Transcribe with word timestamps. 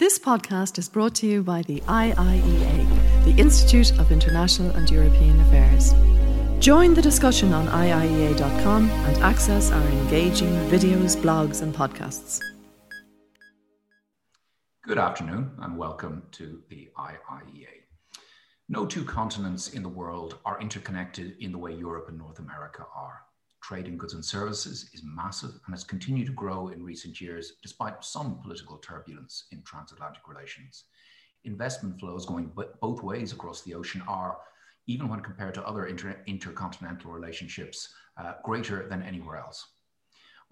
This 0.00 0.18
podcast 0.18 0.78
is 0.78 0.88
brought 0.88 1.14
to 1.16 1.26
you 1.26 1.42
by 1.42 1.60
the 1.60 1.80
IIEA, 1.82 3.24
the 3.26 3.38
Institute 3.38 3.92
of 3.98 4.10
International 4.10 4.70
and 4.70 4.90
European 4.90 5.38
Affairs. 5.42 5.92
Join 6.58 6.94
the 6.94 7.02
discussion 7.02 7.52
on 7.52 7.66
IIEA.com 7.66 8.88
and 8.88 9.16
access 9.18 9.70
our 9.70 9.86
engaging 9.88 10.54
videos, 10.70 11.18
blogs, 11.18 11.60
and 11.60 11.74
podcasts. 11.74 12.40
Good 14.86 14.96
afternoon 14.96 15.50
and 15.58 15.76
welcome 15.76 16.22
to 16.32 16.62
the 16.70 16.88
IIEA. 16.96 17.84
No 18.70 18.86
two 18.86 19.04
continents 19.04 19.68
in 19.68 19.82
the 19.82 19.90
world 19.90 20.38
are 20.46 20.58
interconnected 20.62 21.36
in 21.40 21.52
the 21.52 21.58
way 21.58 21.74
Europe 21.74 22.08
and 22.08 22.16
North 22.16 22.38
America 22.38 22.86
are 22.96 23.24
trade 23.62 23.86
in 23.86 23.96
goods 23.96 24.14
and 24.14 24.24
services 24.24 24.90
is 24.92 25.02
massive 25.04 25.50
and 25.66 25.74
has 25.74 25.84
continued 25.84 26.26
to 26.26 26.32
grow 26.32 26.68
in 26.68 26.82
recent 26.82 27.20
years 27.20 27.52
despite 27.62 28.04
some 28.04 28.40
political 28.42 28.78
turbulence 28.78 29.44
in 29.52 29.62
transatlantic 29.62 30.26
relations. 30.28 30.84
Investment 31.44 31.98
flows 31.98 32.26
going 32.26 32.52
both 32.80 33.02
ways 33.02 33.32
across 33.32 33.62
the 33.62 33.74
ocean 33.74 34.02
are, 34.06 34.38
even 34.86 35.08
when 35.08 35.20
compared 35.20 35.54
to 35.54 35.66
other 35.66 35.86
inter- 35.86 36.22
intercontinental 36.26 37.10
relationships, 37.10 37.94
uh, 38.16 38.34
greater 38.44 38.88
than 38.88 39.02
anywhere 39.02 39.36
else. 39.36 39.66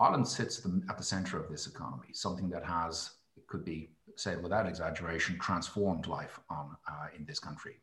Ireland 0.00 0.28
sits 0.28 0.60
the, 0.60 0.80
at 0.88 0.96
the 0.96 1.04
center 1.04 1.42
of 1.42 1.50
this 1.50 1.66
economy, 1.66 2.08
something 2.12 2.48
that 2.50 2.64
has, 2.64 3.10
it 3.36 3.46
could 3.48 3.64
be 3.64 3.90
said 4.16 4.42
without 4.42 4.66
exaggeration, 4.66 5.38
transformed 5.38 6.06
life 6.06 6.38
on, 6.50 6.76
uh, 6.90 7.06
in 7.16 7.24
this 7.24 7.38
country. 7.38 7.80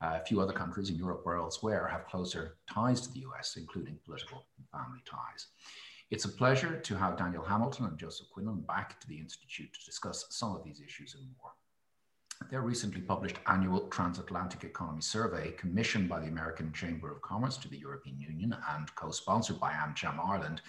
Uh, 0.00 0.18
a 0.20 0.24
few 0.24 0.40
other 0.40 0.52
countries 0.52 0.90
in 0.90 0.96
Europe 0.96 1.22
or 1.24 1.36
elsewhere 1.36 1.88
have 1.88 2.06
closer 2.06 2.56
ties 2.72 3.00
to 3.00 3.12
the 3.12 3.20
US, 3.20 3.56
including 3.56 3.98
political 4.04 4.44
and 4.56 4.68
family 4.70 5.02
ties. 5.04 5.48
It's 6.10 6.24
a 6.24 6.28
pleasure 6.28 6.80
to 6.80 6.96
have 6.96 7.18
Daniel 7.18 7.44
Hamilton 7.44 7.86
and 7.86 7.98
Joseph 7.98 8.30
Quinlan 8.30 8.60
back 8.60 9.00
to 9.00 9.08
the 9.08 9.18
Institute 9.18 9.72
to 9.72 9.84
discuss 9.84 10.26
some 10.30 10.54
of 10.54 10.64
these 10.64 10.80
issues 10.80 11.14
and 11.14 11.24
more. 11.38 11.52
Their 12.50 12.62
recently 12.62 13.00
published 13.00 13.40
annual 13.46 13.88
Transatlantic 13.88 14.62
Economy 14.64 15.02
Survey, 15.02 15.50
commissioned 15.52 16.08
by 16.08 16.20
the 16.20 16.28
American 16.28 16.72
Chamber 16.72 17.10
of 17.10 17.20
Commerce 17.20 17.56
to 17.58 17.68
the 17.68 17.76
European 17.76 18.20
Union 18.20 18.56
and 18.70 18.94
co 18.94 19.10
sponsored 19.10 19.58
by 19.58 19.72
AmCham 19.72 20.18
Ireland, 20.24 20.62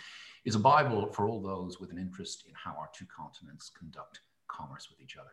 is 0.43 0.55
a 0.55 0.59
Bible 0.59 1.11
for 1.13 1.27
all 1.27 1.41
those 1.41 1.79
with 1.79 1.91
an 1.91 1.99
interest 1.99 2.45
in 2.47 2.53
how 2.55 2.71
our 2.71 2.89
two 2.93 3.05
continents 3.05 3.69
conduct 3.77 4.21
commerce 4.47 4.89
with 4.89 4.99
each 4.99 5.15
other. 5.15 5.31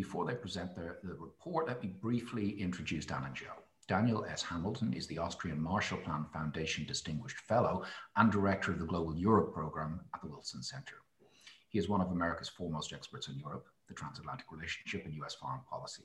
Before 0.00 0.24
they 0.24 0.34
present 0.34 0.74
their, 0.74 0.98
the 1.02 1.12
report, 1.12 1.68
let 1.68 1.82
me 1.82 1.90
briefly 1.90 2.58
introduce 2.58 3.04
Dan 3.04 3.24
and 3.24 3.34
Joe. 3.34 3.58
Daniel 3.86 4.24
S. 4.24 4.40
Hamilton 4.42 4.94
is 4.94 5.06
the 5.06 5.18
Austrian 5.18 5.62
Marshall 5.62 5.98
Plan 5.98 6.24
Foundation 6.32 6.86
Distinguished 6.86 7.36
Fellow 7.40 7.84
and 8.16 8.32
Director 8.32 8.72
of 8.72 8.78
the 8.78 8.86
Global 8.86 9.14
Europe 9.14 9.52
Program 9.52 10.00
at 10.14 10.22
the 10.22 10.28
Wilson 10.28 10.62
Center. 10.62 11.02
He 11.68 11.78
is 11.78 11.90
one 11.90 12.00
of 12.00 12.12
America's 12.12 12.48
foremost 12.48 12.94
experts 12.94 13.28
on 13.28 13.38
Europe, 13.38 13.66
the 13.88 13.94
transatlantic 13.94 14.46
relationship, 14.50 15.04
and 15.04 15.12
US 15.22 15.34
foreign 15.34 15.60
policy. 15.68 16.04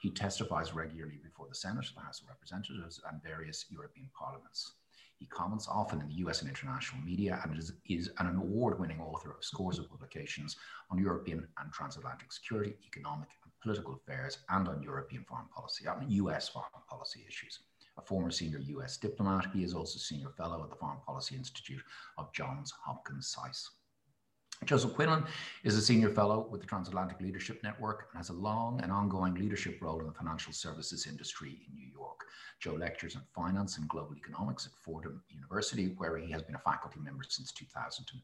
He 0.00 0.10
testifies 0.10 0.74
regularly 0.74 1.20
before 1.22 1.46
the 1.48 1.54
Senate, 1.54 1.86
the 1.94 2.00
House 2.00 2.22
of 2.22 2.28
Representatives, 2.28 3.00
and 3.08 3.22
various 3.22 3.64
European 3.70 4.10
parliaments. 4.12 4.72
He 5.20 5.26
comments 5.26 5.68
often 5.68 6.00
in 6.00 6.08
the 6.08 6.14
US 6.26 6.40
and 6.40 6.48
international 6.48 7.02
media 7.02 7.38
and 7.44 7.56
is, 7.56 7.74
is 7.84 8.10
an 8.18 8.34
award 8.36 8.80
winning 8.80 9.02
author 9.02 9.32
of 9.32 9.44
scores 9.44 9.78
of 9.78 9.90
publications 9.90 10.56
on 10.90 10.98
European 10.98 11.46
and 11.58 11.70
transatlantic 11.70 12.32
security, 12.32 12.74
economic, 12.86 13.28
and 13.44 13.52
political 13.62 13.92
affairs, 13.94 14.38
and 14.48 14.66
on 14.66 14.82
European 14.82 15.22
foreign 15.24 15.48
policy, 15.48 15.84
and 15.86 16.10
US 16.10 16.48
foreign 16.48 16.70
policy 16.88 17.26
issues. 17.28 17.60
A 17.98 18.02
former 18.02 18.30
senior 18.30 18.60
US 18.60 18.96
diplomat, 18.96 19.50
he 19.52 19.62
is 19.62 19.74
also 19.74 19.98
senior 19.98 20.30
fellow 20.30 20.62
at 20.64 20.70
the 20.70 20.76
Foreign 20.76 21.00
Policy 21.04 21.36
Institute 21.36 21.82
of 22.16 22.32
Johns 22.32 22.72
Hopkins 22.82 23.28
SAIS. 23.28 23.70
Joseph 24.66 24.94
Quinlan 24.94 25.24
is 25.64 25.74
a 25.74 25.80
senior 25.80 26.10
fellow 26.10 26.46
with 26.50 26.60
the 26.60 26.66
Transatlantic 26.66 27.18
Leadership 27.20 27.62
Network 27.62 28.08
and 28.10 28.18
has 28.18 28.28
a 28.28 28.34
long 28.34 28.78
and 28.82 28.92
ongoing 28.92 29.34
leadership 29.34 29.80
role 29.80 30.00
in 30.00 30.06
the 30.06 30.12
financial 30.12 30.52
services 30.52 31.06
industry 31.06 31.62
in 31.66 31.74
New 31.74 31.88
York. 31.90 32.26
Joe 32.60 32.74
lectures 32.74 33.16
on 33.16 33.22
finance 33.34 33.78
and 33.78 33.88
global 33.88 34.14
economics 34.14 34.66
at 34.66 34.72
Fordham 34.84 35.22
University, 35.30 35.94
where 35.96 36.18
he 36.18 36.30
has 36.30 36.42
been 36.42 36.56
a 36.56 36.58
faculty 36.58 37.00
member 37.00 37.24
since 37.26 37.52
2008. 37.52 38.22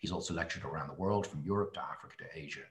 He's 0.00 0.10
also 0.10 0.34
lectured 0.34 0.64
around 0.64 0.88
the 0.88 1.00
world 1.00 1.24
from 1.24 1.44
Europe 1.44 1.72
to 1.74 1.80
Africa 1.80 2.16
to 2.18 2.38
Asia. 2.38 2.66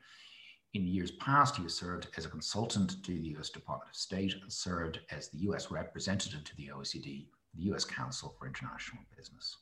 In 0.74 0.86
years 0.86 1.12
past, 1.12 1.56
he 1.56 1.64
has 1.64 1.74
served 1.74 2.10
as 2.18 2.26
a 2.26 2.30
consultant 2.30 3.02
to 3.04 3.14
the 3.14 3.30
US 3.38 3.50
Department 3.50 3.90
of 3.92 3.96
State 3.96 4.36
and 4.42 4.52
served 4.52 5.00
as 5.10 5.30
the 5.30 5.40
US 5.50 5.72
representative 5.72 6.44
to 6.44 6.56
the 6.58 6.68
OECD, 6.68 7.28
the 7.56 7.64
US 7.72 7.86
Council 7.86 8.36
for 8.38 8.46
International 8.46 9.02
Business. 9.16 9.56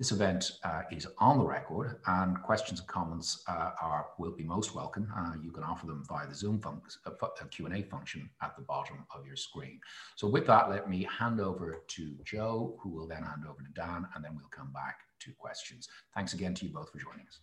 This 0.00 0.12
event 0.12 0.52
uh, 0.64 0.80
is 0.90 1.06
on 1.18 1.36
the 1.36 1.44
record, 1.44 1.98
and 2.06 2.42
questions 2.42 2.80
and 2.80 2.88
comments 2.88 3.44
uh, 3.46 3.72
are 3.82 4.06
will 4.18 4.30
be 4.30 4.44
most 4.44 4.74
welcome. 4.74 5.06
Uh, 5.14 5.34
you 5.42 5.50
can 5.50 5.62
offer 5.62 5.86
them 5.86 6.02
via 6.08 6.26
the 6.26 6.34
Zoom 6.34 6.58
fun- 6.58 6.80
uh, 7.04 7.10
uh, 7.10 7.44
Q&A 7.50 7.82
function 7.82 8.30
at 8.42 8.56
the 8.56 8.62
bottom 8.62 9.04
of 9.14 9.26
your 9.26 9.36
screen. 9.36 9.78
So 10.16 10.26
with 10.26 10.46
that, 10.46 10.70
let 10.70 10.88
me 10.88 11.06
hand 11.18 11.38
over 11.38 11.82
to 11.86 12.16
Joe, 12.24 12.78
who 12.80 12.88
will 12.88 13.06
then 13.06 13.22
hand 13.22 13.42
over 13.46 13.60
to 13.60 13.70
Dan, 13.74 14.06
and 14.14 14.24
then 14.24 14.34
we'll 14.34 14.48
come 14.48 14.72
back 14.72 15.00
to 15.18 15.32
questions. 15.38 15.86
Thanks 16.14 16.32
again 16.32 16.54
to 16.54 16.64
you 16.64 16.72
both 16.72 16.90
for 16.90 16.96
joining 16.96 17.26
us. 17.26 17.40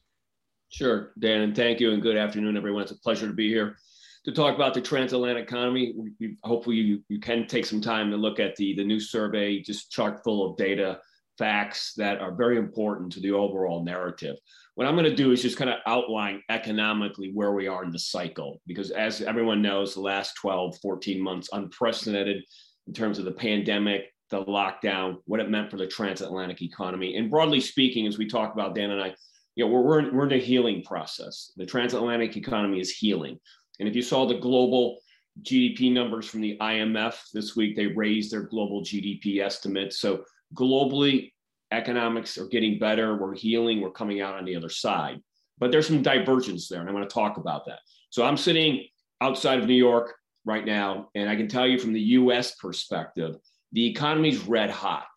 Sure, 0.70 1.12
Dan, 1.20 1.42
and 1.42 1.56
thank 1.56 1.80
you, 1.80 1.92
and 1.92 2.02
good 2.02 2.18
afternoon, 2.18 2.58
everyone. 2.58 2.82
It's 2.82 2.92
a 2.92 2.98
pleasure 2.98 3.28
to 3.28 3.34
be 3.34 3.50
here 3.50 3.78
to 4.26 4.32
talk 4.32 4.56
about 4.56 4.74
the 4.74 4.82
transatlantic 4.82 5.44
economy. 5.44 5.94
We, 5.96 6.12
we, 6.20 6.38
hopefully, 6.44 6.78
you, 6.78 7.04
you 7.08 7.20
can 7.20 7.46
take 7.46 7.68
some 7.68 7.82
time 7.82 8.10
to 8.10 8.18
look 8.18 8.40
at 8.40 8.56
the, 8.56 8.74
the 8.74 8.84
new 8.84 9.00
survey, 9.00 9.62
just 9.62 9.92
chock 9.92 10.24
full 10.24 10.50
of 10.50 10.58
data 10.58 11.00
facts 11.38 11.94
that 11.98 12.20
are 12.20 12.34
very 12.34 12.58
important 12.58 13.12
to 13.14 13.20
the 13.20 13.32
overall 13.32 13.84
narrative. 13.84 14.36
What 14.76 14.88
I'm 14.88 14.96
going 14.96 15.10
to 15.10 15.16
do 15.16 15.32
is 15.32 15.42
just 15.42 15.58
kind 15.58 15.70
of 15.70 15.80
outline 15.86 16.44
economically 16.50 17.32
where 17.34 17.52
we 17.52 17.68
are 17.68 17.84
in 17.84 17.92
the 17.92 18.00
cycle, 18.00 18.62
because 18.68 18.92
as 18.92 19.22
everyone 19.22 19.62
knows, 19.62 19.94
the 19.94 20.02
last 20.02 20.36
12, 20.36 20.78
14 20.82 21.22
months, 21.22 21.50
unprecedented 21.52 22.44
in 22.88 22.94
terms 22.94 23.20
of 23.20 23.26
the 23.26 23.32
pandemic, 23.32 24.14
the 24.30 24.44
lockdown, 24.46 25.18
what 25.26 25.40
it 25.40 25.50
meant 25.50 25.72
for 25.72 25.78
the 25.78 25.88
transatlantic 25.88 26.62
economy. 26.62 27.16
And 27.16 27.30
broadly 27.30 27.62
speaking, 27.62 28.08
as 28.08 28.18
we 28.18 28.28
talk 28.28 28.54
about, 28.54 28.76
Dan 28.76 28.92
and 28.92 29.02
I, 29.02 29.16
you 29.56 29.66
know, 29.66 29.72
we're, 29.72 29.82
we're, 29.82 30.00
in, 30.00 30.16
we're 30.16 30.28
in 30.28 30.34
a 30.34 30.38
healing 30.44 30.84
process. 30.84 31.52
The 31.58 31.66
transatlantic 31.66 32.38
economy 32.38 32.80
is 32.80 32.92
healing. 32.92 33.40
And 33.80 33.88
if 33.88 33.96
you 33.96 34.02
saw 34.02 34.26
the 34.26 34.40
global 34.40 35.00
GDP 35.42 35.92
numbers 35.92 36.28
from 36.28 36.42
the 36.42 36.58
IMF 36.60 37.32
this 37.34 37.56
week, 37.56 37.76
they 37.76 37.88
raised 37.88 38.32
their 38.32 38.44
global 38.44 38.82
GDP 38.82 39.42
estimates. 39.42 40.00
So 40.00 40.24
globally, 40.54 41.32
economics 41.72 42.38
are 42.38 42.48
getting 42.48 42.80
better. 42.80 43.16
We're 43.16 43.36
healing. 43.36 43.82
We're 43.82 43.92
coming 43.92 44.22
out 44.22 44.36
on 44.36 44.46
the 44.46 44.56
other 44.56 44.70
side. 44.70 45.22
But 45.60 45.72
there's 45.72 45.88
some 45.88 46.02
divergence 46.02 46.68
there, 46.68 46.80
and 46.80 46.90
I'm 46.90 46.96
going 46.96 47.08
to 47.08 47.14
talk 47.14 47.38
about 47.38 47.66
that. 47.66 47.80
So 48.10 48.24
I'm 48.24 48.38
sitting 48.38 48.86
outside 49.22 49.60
of 49.60 49.66
New 49.66 49.74
York 49.74 50.14
right 50.46 50.66
now, 50.66 51.10
and 51.16 51.30
I 51.30 51.36
can 51.36 51.48
tell 51.48 51.68
you 51.68 51.80
from 51.80 51.94
the 51.94 52.02
US 52.02 52.56
perspective, 52.56 53.36
the 53.72 53.86
economy's 53.88 54.40
red 54.48 54.70
hot. 54.70 55.08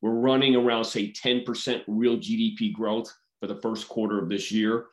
We're 0.00 0.12
running 0.12 0.56
around, 0.56 0.84
say, 0.84 1.12
10% 1.12 1.82
real 1.86 2.16
GDP 2.16 2.72
growth 2.72 3.12
for 3.40 3.46
the 3.46 3.60
first 3.60 3.88
quarter 3.88 4.18
of 4.18 4.28
this 4.28 4.50
year. 4.50 4.86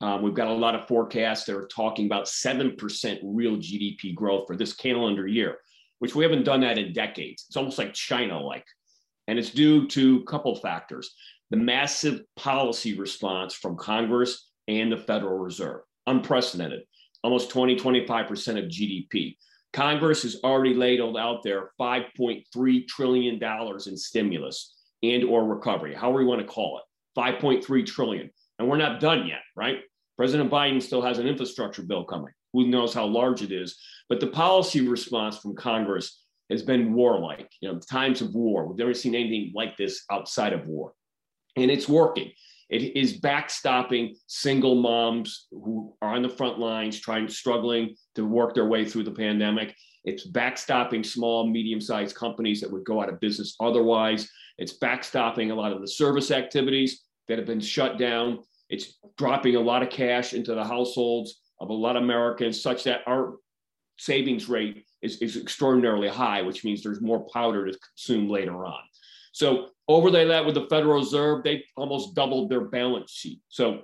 Um, 0.00 0.22
we've 0.22 0.34
got 0.34 0.48
a 0.48 0.52
lot 0.52 0.74
of 0.74 0.88
forecasts 0.88 1.44
that 1.44 1.56
are 1.56 1.66
talking 1.66 2.06
about 2.06 2.24
7% 2.24 3.18
real 3.22 3.56
GDP 3.56 4.14
growth 4.14 4.46
for 4.46 4.56
this 4.56 4.72
calendar 4.72 5.26
year, 5.26 5.58
which 5.98 6.14
we 6.14 6.24
haven't 6.24 6.44
done 6.44 6.60
that 6.62 6.78
in 6.78 6.92
decades. 6.92 7.44
It's 7.48 7.56
almost 7.56 7.78
like 7.78 7.92
China 7.92 8.40
like. 8.40 8.64
And 9.30 9.38
it's 9.38 9.50
due 9.50 9.86
to 9.86 10.18
a 10.18 10.24
couple 10.24 10.56
factors 10.56 11.14
the 11.50 11.56
massive 11.56 12.22
policy 12.36 12.98
response 12.98 13.54
from 13.54 13.76
Congress 13.76 14.48
and 14.66 14.90
the 14.90 14.96
Federal 14.96 15.38
Reserve, 15.38 15.82
unprecedented, 16.08 16.82
almost 17.22 17.48
20, 17.50 17.76
25% 17.76 18.58
of 18.58 18.64
GDP. 18.64 19.36
Congress 19.72 20.24
has 20.24 20.40
already 20.42 20.74
ladled 20.74 21.16
out 21.16 21.44
there 21.44 21.70
$5.3 21.80 22.88
trillion 22.88 23.40
in 23.42 23.96
stimulus 23.96 24.74
and 25.04 25.22
or 25.22 25.44
recovery, 25.44 25.94
however 25.94 26.22
you 26.22 26.26
want 26.26 26.40
to 26.40 26.46
call 26.46 26.78
it, 26.78 27.20
5.3 27.20 27.86
trillion. 27.86 28.30
And 28.58 28.68
we're 28.68 28.78
not 28.78 28.98
done 28.98 29.28
yet, 29.28 29.42
right? 29.56 29.78
President 30.16 30.50
Biden 30.50 30.82
still 30.82 31.02
has 31.02 31.18
an 31.18 31.28
infrastructure 31.28 31.82
bill 31.82 32.04
coming. 32.04 32.32
Who 32.52 32.66
knows 32.66 32.92
how 32.92 33.06
large 33.06 33.42
it 33.42 33.52
is? 33.52 33.78
But 34.08 34.18
the 34.18 34.26
policy 34.26 34.80
response 34.80 35.38
from 35.38 35.54
Congress 35.54 36.20
has 36.50 36.62
been 36.62 36.92
warlike. 36.92 37.50
You 37.60 37.72
know, 37.72 37.78
times 37.78 38.20
of 38.20 38.34
war. 38.34 38.66
We've 38.66 38.78
never 38.78 38.94
seen 38.94 39.14
anything 39.14 39.52
like 39.54 39.76
this 39.76 40.04
outside 40.10 40.52
of 40.52 40.66
war, 40.66 40.92
and 41.56 41.70
it's 41.70 41.88
working. 41.88 42.32
It 42.68 42.96
is 42.96 43.20
backstopping 43.20 44.14
single 44.28 44.76
moms 44.76 45.48
who 45.50 45.96
are 46.00 46.14
on 46.14 46.22
the 46.22 46.28
front 46.28 46.60
lines, 46.60 47.00
trying, 47.00 47.28
struggling 47.28 47.96
to 48.14 48.24
work 48.24 48.54
their 48.54 48.68
way 48.68 48.84
through 48.84 49.02
the 49.02 49.10
pandemic. 49.10 49.74
It's 50.04 50.30
backstopping 50.30 51.04
small, 51.04 51.48
medium-sized 51.48 52.14
companies 52.14 52.60
that 52.60 52.70
would 52.70 52.84
go 52.84 53.02
out 53.02 53.08
of 53.08 53.18
business 53.18 53.56
otherwise. 53.60 54.30
It's 54.56 54.78
backstopping 54.78 55.50
a 55.50 55.54
lot 55.54 55.72
of 55.72 55.80
the 55.80 55.88
service 55.88 56.30
activities 56.30 57.02
that 57.26 57.38
have 57.38 57.46
been 57.46 57.60
shut 57.60 57.98
down. 57.98 58.38
It's 58.68 58.98
dropping 59.18 59.56
a 59.56 59.60
lot 59.60 59.82
of 59.82 59.90
cash 59.90 60.32
into 60.32 60.54
the 60.54 60.64
households 60.64 61.40
of 61.60 61.70
a 61.70 61.74
lot 61.74 61.96
of 61.96 62.04
Americans, 62.04 62.62
such 62.62 62.84
that 62.84 63.00
our 63.06 63.34
savings 63.98 64.48
rate 64.48 64.84
is, 65.02 65.16
is 65.18 65.36
extraordinarily 65.36 66.08
high, 66.08 66.42
which 66.42 66.64
means 66.64 66.82
there's 66.82 67.00
more 67.00 67.26
powder 67.32 67.66
to 67.66 67.78
consume 67.78 68.28
later 68.28 68.64
on. 68.64 68.80
So 69.32 69.68
overlay 69.88 70.26
that 70.26 70.44
with 70.44 70.54
the 70.54 70.66
Federal 70.68 70.98
Reserve, 70.98 71.44
they 71.44 71.64
almost 71.76 72.14
doubled 72.14 72.50
their 72.50 72.62
balance 72.62 73.12
sheet. 73.12 73.40
So 73.48 73.82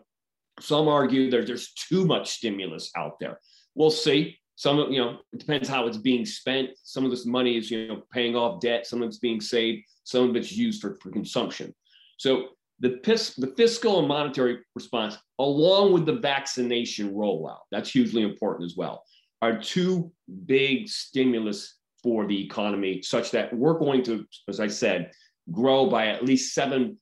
Some 0.60 0.88
argue 0.88 1.30
that 1.30 1.46
there's 1.46 1.72
too 1.72 2.04
much 2.06 2.30
stimulus 2.30 2.90
out 2.96 3.18
there. 3.20 3.38
We'll 3.74 3.90
see. 3.90 4.38
Some 4.56 4.78
you 4.90 4.98
know, 4.98 5.18
it 5.32 5.40
depends 5.40 5.68
how 5.68 5.86
it's 5.86 5.98
being 5.98 6.24
spent. 6.24 6.70
Some 6.82 7.04
of 7.04 7.10
this 7.10 7.26
money 7.26 7.58
is 7.58 7.70
you 7.70 7.88
know 7.88 8.02
paying 8.10 8.34
off 8.34 8.60
debt. 8.60 8.86
Some 8.86 9.02
of 9.02 9.08
it's 9.08 9.18
being 9.18 9.40
saved. 9.40 9.84
Some 10.04 10.30
of 10.30 10.36
it's 10.36 10.50
used 10.50 10.80
for, 10.80 10.96
for 11.02 11.10
consumption. 11.10 11.74
So 12.16 12.48
the, 12.80 12.90
PIS, 12.90 13.34
the 13.34 13.54
fiscal 13.56 13.98
and 13.98 14.08
monetary 14.08 14.58
response, 14.74 15.16
along 15.38 15.92
with 15.92 16.06
the 16.06 16.14
vaccination 16.14 17.12
rollout, 17.12 17.60
that's 17.70 17.90
hugely 17.90 18.22
important 18.22 18.70
as 18.70 18.76
well, 18.76 19.02
are 19.42 19.58
two 19.58 20.12
big 20.46 20.88
stimulus 20.88 21.76
for 22.02 22.26
the 22.26 22.44
economy, 22.44 23.02
such 23.02 23.30
that 23.32 23.52
we're 23.52 23.78
going 23.78 24.02
to, 24.04 24.24
as 24.48 24.60
I 24.60 24.68
said, 24.68 25.10
grow 25.50 25.88
by 25.88 26.08
at 26.08 26.24
least 26.24 26.56
7% 26.56 26.96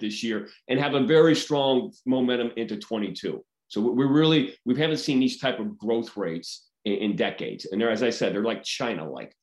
this 0.00 0.22
year 0.22 0.48
and 0.68 0.78
have 0.78 0.94
a 0.94 1.06
very 1.06 1.34
strong 1.34 1.92
momentum 2.06 2.52
into 2.56 2.76
22. 2.76 3.44
So 3.68 3.80
we 3.80 4.04
really, 4.04 4.56
we 4.64 4.78
haven't 4.78 4.98
seen 4.98 5.20
these 5.20 5.38
type 5.38 5.60
of 5.60 5.78
growth 5.78 6.16
rates 6.16 6.68
in, 6.84 6.94
in 6.94 7.16
decades. 7.16 7.66
And 7.70 7.80
they're, 7.80 7.90
as 7.90 8.02
I 8.02 8.10
said, 8.10 8.34
they're 8.34 8.42
like 8.42 8.64
China-like. 8.64 9.34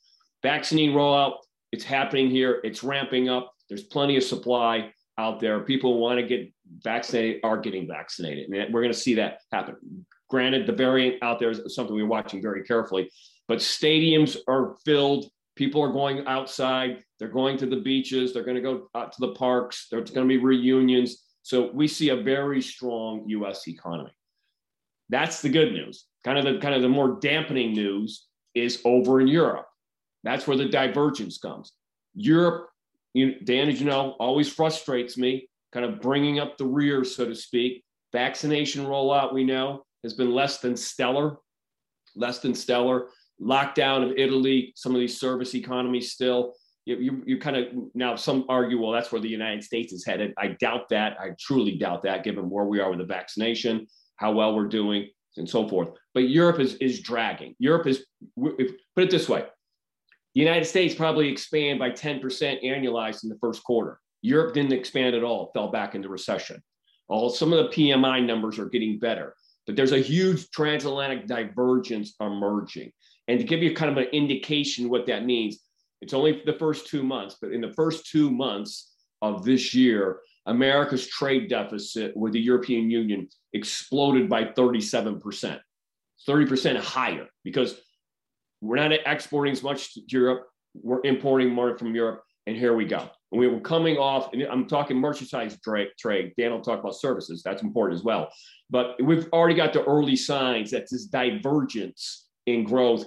Vaccine 0.43 0.91
rollout, 0.91 1.35
it's 1.71 1.83
happening 1.83 2.29
here. 2.29 2.61
It's 2.63 2.83
ramping 2.83 3.29
up. 3.29 3.53
There's 3.69 3.83
plenty 3.83 4.17
of 4.17 4.23
supply 4.23 4.91
out 5.17 5.39
there. 5.39 5.61
People 5.61 5.99
want 5.99 6.19
to 6.19 6.25
get 6.25 6.51
vaccinated 6.79 7.41
are 7.43 7.57
getting 7.57 7.87
vaccinated. 7.87 8.49
And 8.49 8.73
we're 8.73 8.81
going 8.81 8.93
to 8.93 8.99
see 8.99 9.15
that 9.15 9.39
happen. 9.51 10.05
Granted, 10.29 10.67
the 10.67 10.73
variant 10.73 11.21
out 11.23 11.39
there 11.39 11.51
is 11.51 11.75
something 11.75 11.95
we're 11.95 12.05
watching 12.05 12.41
very 12.41 12.63
carefully, 12.63 13.09
but 13.47 13.59
stadiums 13.59 14.37
are 14.47 14.75
filled. 14.85 15.29
People 15.55 15.81
are 15.81 15.91
going 15.91 16.25
outside. 16.27 17.03
They're 17.17 17.29
going 17.29 17.57
to 17.57 17.65
the 17.65 17.77
beaches. 17.77 18.33
They're 18.33 18.43
going 18.43 18.55
to 18.55 18.61
go 18.61 18.89
out 18.93 19.13
to 19.13 19.17
the 19.19 19.33
parks. 19.33 19.87
There's 19.89 20.11
going 20.11 20.27
to 20.27 20.37
be 20.37 20.43
reunions. 20.43 21.23
So 21.43 21.71
we 21.73 21.87
see 21.87 22.09
a 22.09 22.15
very 22.15 22.61
strong 22.61 23.23
U.S. 23.27 23.67
economy. 23.67 24.11
That's 25.09 25.41
the 25.41 25.49
good 25.49 25.71
news. 25.71 26.05
Kind 26.23 26.37
of 26.37 26.45
the 26.45 26.59
kind 26.59 26.75
of 26.75 26.81
the 26.81 26.89
more 26.89 27.17
dampening 27.21 27.71
news 27.71 28.27
is 28.53 28.81
over 28.83 29.21
in 29.21 29.27
Europe. 29.27 29.65
That's 30.23 30.45
where 30.45 30.57
the 30.57 30.65
divergence 30.67 31.37
comes. 31.37 31.71
Europe 32.13 32.69
you, 33.17 33.39
Dan, 33.39 33.67
as 33.67 33.79
you 33.79 33.87
know, 33.87 34.15
always 34.19 34.47
frustrates 34.47 35.17
me, 35.17 35.49
kind 35.71 35.83
of 35.85 36.01
bringing 36.01 36.39
up 36.39 36.57
the 36.57 36.65
rear, 36.65 37.03
so 37.03 37.25
to 37.25 37.33
speak. 37.33 37.83
Vaccination 38.13 38.85
rollout, 38.85 39.33
we 39.33 39.43
know, 39.43 39.83
has 40.03 40.13
been 40.13 40.31
less 40.31 40.59
than 40.59 40.75
stellar, 40.75 41.37
less 42.15 42.39
than 42.39 42.53
stellar. 42.53 43.07
Lockdown 43.41 44.09
of 44.09 44.17
Italy, 44.17 44.73
some 44.75 44.95
of 44.95 44.99
these 44.99 45.19
service 45.19 45.53
economies 45.53 46.11
still. 46.11 46.53
You, 46.85 46.97
you, 46.97 47.23
you 47.25 47.37
kind 47.37 47.57
of 47.57 47.65
now 47.93 48.15
some 48.15 48.45
argue, 48.49 48.81
well, 48.81 48.91
that's 48.91 49.11
where 49.11 49.21
the 49.21 49.29
United 49.29 49.63
States 49.63 49.93
is 49.93 50.05
headed. 50.05 50.33
I 50.37 50.47
doubt 50.59 50.89
that. 50.89 51.17
I 51.19 51.31
truly 51.39 51.77
doubt 51.77 52.03
that, 52.03 52.23
given 52.23 52.49
where 52.49 52.65
we 52.65 52.79
are 52.79 52.89
with 52.89 52.99
the 52.99 53.05
vaccination, 53.05 53.87
how 54.15 54.31
well 54.31 54.55
we're 54.55 54.67
doing, 54.67 55.09
and 55.35 55.47
so 55.47 55.67
forth. 55.67 55.89
But 56.13 56.29
Europe 56.29 56.59
is 56.59 56.75
is 56.75 57.01
dragging. 57.01 57.55
Europe 57.59 57.87
is, 57.87 58.05
if, 58.37 58.71
put 58.95 59.03
it 59.03 59.11
this 59.11 59.29
way, 59.29 59.45
the 60.33 60.41
United 60.41 60.65
States 60.65 60.93
probably 60.93 61.29
expand 61.29 61.79
by 61.79 61.89
10% 61.89 62.21
annualized 62.63 63.23
in 63.23 63.29
the 63.29 63.37
first 63.41 63.63
quarter. 63.63 63.99
Europe 64.21 64.53
didn't 64.53 64.73
expand 64.73 65.15
at 65.15 65.23
all, 65.23 65.51
fell 65.53 65.69
back 65.69 65.95
into 65.95 66.09
recession. 66.09 66.61
All 67.07 67.29
some 67.29 67.53
of 67.53 67.57
the 67.57 67.69
PMI 67.75 68.23
numbers 68.25 68.59
are 68.59 68.69
getting 68.69 68.99
better, 68.99 69.35
but 69.67 69.75
there's 69.75 69.91
a 69.91 69.99
huge 69.99 70.49
transatlantic 70.49 71.27
divergence 71.27 72.15
emerging. 72.21 72.91
And 73.27 73.39
to 73.39 73.45
give 73.45 73.61
you 73.61 73.75
kind 73.75 73.91
of 73.91 73.97
an 73.97 74.09
indication 74.13 74.89
what 74.89 75.05
that 75.07 75.25
means, 75.25 75.59
it's 76.01 76.13
only 76.13 76.41
the 76.45 76.53
first 76.53 76.87
two 76.87 77.03
months, 77.03 77.35
but 77.41 77.51
in 77.51 77.59
the 77.59 77.73
first 77.73 78.09
two 78.09 78.31
months 78.31 78.93
of 79.21 79.43
this 79.43 79.73
year, 79.73 80.19
America's 80.45 81.05
trade 81.05 81.49
deficit 81.49 82.15
with 82.15 82.31
the 82.31 82.39
European 82.39 82.89
Union 82.89 83.27
exploded 83.51 84.29
by 84.29 84.45
37%, 84.45 85.59
30% 86.27 86.77
higher 86.77 87.27
because 87.43 87.77
we're 88.61 88.77
not 88.77 88.93
exporting 89.05 89.51
as 89.51 89.61
much 89.61 89.93
to 89.95 90.01
Europe. 90.07 90.47
We're 90.73 91.01
importing 91.03 91.49
more 91.49 91.77
from 91.77 91.93
Europe. 91.93 92.23
And 92.47 92.55
here 92.55 92.75
we 92.75 92.85
go. 92.85 93.09
And 93.31 93.39
we 93.39 93.47
were 93.49 93.59
coming 93.59 93.97
off, 93.97 94.31
and 94.31 94.41
I'm 94.43 94.67
talking 94.67 94.97
merchandise 94.97 95.57
trade. 95.61 96.33
Dan 96.37 96.51
will 96.51 96.61
talk 96.61 96.79
about 96.79 96.95
services. 96.95 97.43
That's 97.43 97.61
important 97.61 97.99
as 97.99 98.05
well. 98.05 98.31
But 98.69 98.95
we've 99.03 99.27
already 99.33 99.53
got 99.53 99.73
the 99.73 99.83
early 99.83 100.15
signs 100.15 100.71
that 100.71 100.87
this 100.89 101.05
divergence 101.05 102.25
in 102.45 102.63
growth 102.63 103.05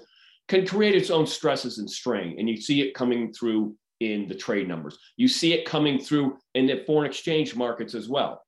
can 0.49 0.67
create 0.67 0.95
its 0.95 1.11
own 1.11 1.27
stresses 1.27 1.79
and 1.79 1.91
strain. 1.91 2.39
And 2.39 2.51
you 2.51 2.59
see 2.59 2.83
it 2.83 2.93
coming 2.93 3.33
through 3.33 3.77
in 4.01 4.29
the 4.29 4.35
trade 4.35 4.69
numbers. 4.69 4.99
You 5.17 5.27
see 5.27 5.55
it 5.55 5.65
coming 5.65 5.99
through 5.99 6.37
in 6.55 6.67
the 6.67 6.85
foreign 6.87 7.09
exchange 7.09 7.57
markets 7.57 7.95
as 7.95 8.11
well. 8.11 8.43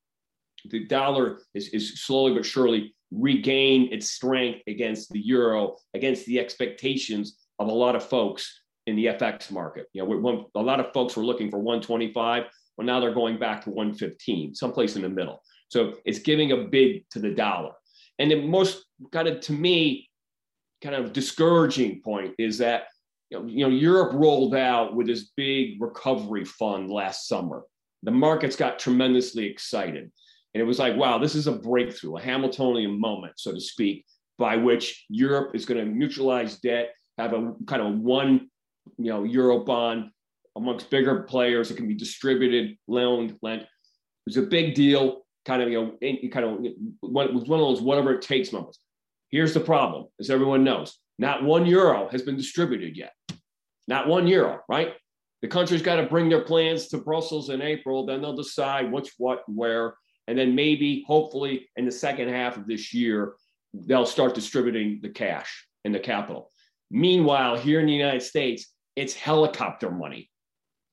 The 0.71 0.87
dollar 0.87 1.39
is, 1.55 1.69
is 1.69 2.05
slowly 2.05 2.35
but 2.35 2.45
surely 2.45 2.95
regain 3.11 3.91
its 3.93 4.11
strength 4.11 4.61
against 4.67 5.11
the 5.11 5.21
euro, 5.21 5.77
against 5.95 6.27
the 6.27 6.39
expectations 6.39 7.39
of 7.59 7.69
a 7.69 7.73
lot 7.73 7.97
of 7.97 8.05
folks 8.05 8.62
in 8.87 8.97
the 8.97 9.07
FX 9.07 9.51
market. 9.51 9.87
You 9.93 10.03
know, 10.03 10.17
when, 10.17 10.45
a 10.55 10.63
lot 10.63 10.81
of 10.81 10.93
folks 10.93 11.17
were 11.17 11.25
looking 11.25 11.51
for 11.51 11.59
125. 11.59 12.45
Well, 12.77 12.87
now 12.87 13.01
they're 13.01 13.15
going 13.15 13.39
back 13.39 13.63
to 13.65 13.71
115, 13.71 14.55
someplace 14.55 14.97
in 14.97 15.03
the 15.03 15.09
middle. 15.09 15.43
So 15.69 15.95
it's 16.05 16.19
giving 16.19 16.53
a 16.53 16.57
bid 16.57 17.03
to 17.11 17.19
the 17.19 17.31
dollar. 17.31 17.73
And 18.19 18.31
the 18.31 18.47
most 18.47 18.85
kind 19.11 19.29
of, 19.29 19.41
to 19.41 19.53
me, 19.53 20.09
kind 20.83 20.95
of 20.95 21.13
discouraging 21.13 22.01
point 22.03 22.35
is 22.39 22.59
that 22.59 22.85
you 23.31 23.39
know, 23.39 23.47
you 23.47 23.65
know 23.65 23.75
Europe 23.75 24.13
rolled 24.15 24.55
out 24.55 24.95
with 24.95 25.07
this 25.07 25.31
big 25.37 25.81
recovery 25.81 26.45
fund 26.45 26.91
last 26.91 27.29
summer. 27.29 27.63
The 28.03 28.11
markets 28.11 28.57
got 28.57 28.79
tremendously 28.79 29.47
excited. 29.47 30.11
And 30.55 30.61
it 30.61 30.65
was 30.65 30.79
like, 30.79 30.97
wow, 30.97 31.19
this 31.19 31.35
is 31.35 31.47
a 31.47 31.53
breakthrough, 31.53 32.17
a 32.17 32.21
Hamiltonian 32.21 33.01
moment, 33.01 33.35
so 33.37 33.53
to 33.53 33.61
speak, 33.61 34.05
by 34.39 34.57
which 34.57 35.07
Europe 35.09 35.55
is 35.55 35.65
going 35.65 35.83
to 35.83 35.91
neutralize 35.91 36.59
debt, 36.59 36.91
have 37.17 37.33
a 37.33 37.55
kind 37.67 37.81
of 37.81 37.99
one, 38.01 38.51
you 38.99 39.11
know, 39.11 39.25
euro 39.25 39.61
bond 39.65 40.11
amongst 40.57 40.91
bigger 40.91 41.23
players. 41.23 41.71
It 41.71 41.77
can 41.77 41.89
be 41.89 41.95
distributed, 41.95 42.77
loaned, 42.87 43.39
lent. 43.43 43.63
It 43.63 43.69
was 44.27 44.37
a 44.37 44.43
big 44.43 44.75
deal, 44.75 45.23
kind 45.45 45.63
of, 45.63 45.71
you 45.71 45.99
know, 46.01 46.29
kind 46.31 46.45
of 46.45 46.73
one, 47.01 47.35
was 47.35 47.45
one 47.45 47.61
of 47.61 47.67
those 47.67 47.81
whatever 47.81 48.13
it 48.15 48.23
takes 48.23 48.53
moments. 48.53 48.79
Here's 49.31 49.55
the 49.55 49.61
problem, 49.61 50.07
as 50.21 50.31
everyone 50.31 50.63
knows, 50.63 50.99
not 51.19 51.43
one 51.43 51.67
euro 51.67 52.09
has 52.09 52.23
been 52.23 52.37
distributed 52.37 52.97
yet. 52.97 53.13
Not 53.89 54.07
one 54.07 54.27
euro, 54.27 54.61
right? 54.69 54.95
The 55.41 55.49
country's 55.49 55.83
got 55.83 55.97
to 55.97 56.05
bring 56.05 56.29
their 56.29 56.43
plans 56.43 56.89
to 56.89 56.99
Brussels 56.99 57.51
in 57.51 57.63
April. 57.63 58.07
Then 58.07 58.23
they'll 58.23 58.37
decide 58.37 58.93
which, 58.93 59.11
what, 59.19 59.43
where. 59.49 59.95
And 60.29 60.39
then 60.39 60.55
maybe, 60.55 61.05
hopefully, 61.07 61.69
in 61.77 61.85
the 61.85 61.91
second 61.91 62.29
half 62.29 62.57
of 62.57 62.69
this 62.69 62.95
year, 62.95 63.35
they'll 63.75 64.07
start 64.07 64.35
distributing 64.35 65.01
the 65.03 65.09
cash 65.09 65.67
and 65.85 65.93
the 65.93 65.99
capital. 65.99 66.53
Meanwhile, 66.91 67.57
here 67.57 67.81
in 67.81 67.87
the 67.87 67.93
United 67.93 68.23
States, 68.23 68.69
it's 68.97 69.15
helicopter 69.15 69.91
money. 69.91 70.31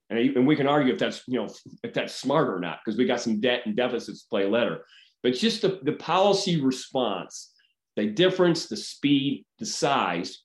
And, 0.09 0.47
we 0.47 0.55
can 0.55 0.67
argue 0.67 0.93
if 0.93 0.99
that's, 0.99 1.21
you 1.27 1.39
know, 1.39 1.47
if 1.83 1.93
that's 1.93 2.15
smart 2.15 2.49
or 2.49 2.59
not, 2.59 2.79
because 2.83 2.97
we 2.97 3.05
got 3.05 3.21
some 3.21 3.39
debt 3.39 3.61
and 3.65 3.75
deficits 3.75 4.23
to 4.23 4.29
play 4.29 4.47
later. 4.47 4.85
But 5.21 5.35
just 5.35 5.61
the, 5.61 5.79
the 5.83 5.93
policy 5.93 6.59
response, 6.61 7.51
the 7.95 8.07
difference, 8.07 8.67
the 8.67 8.77
speed, 8.77 9.45
the 9.59 9.65
size 9.65 10.43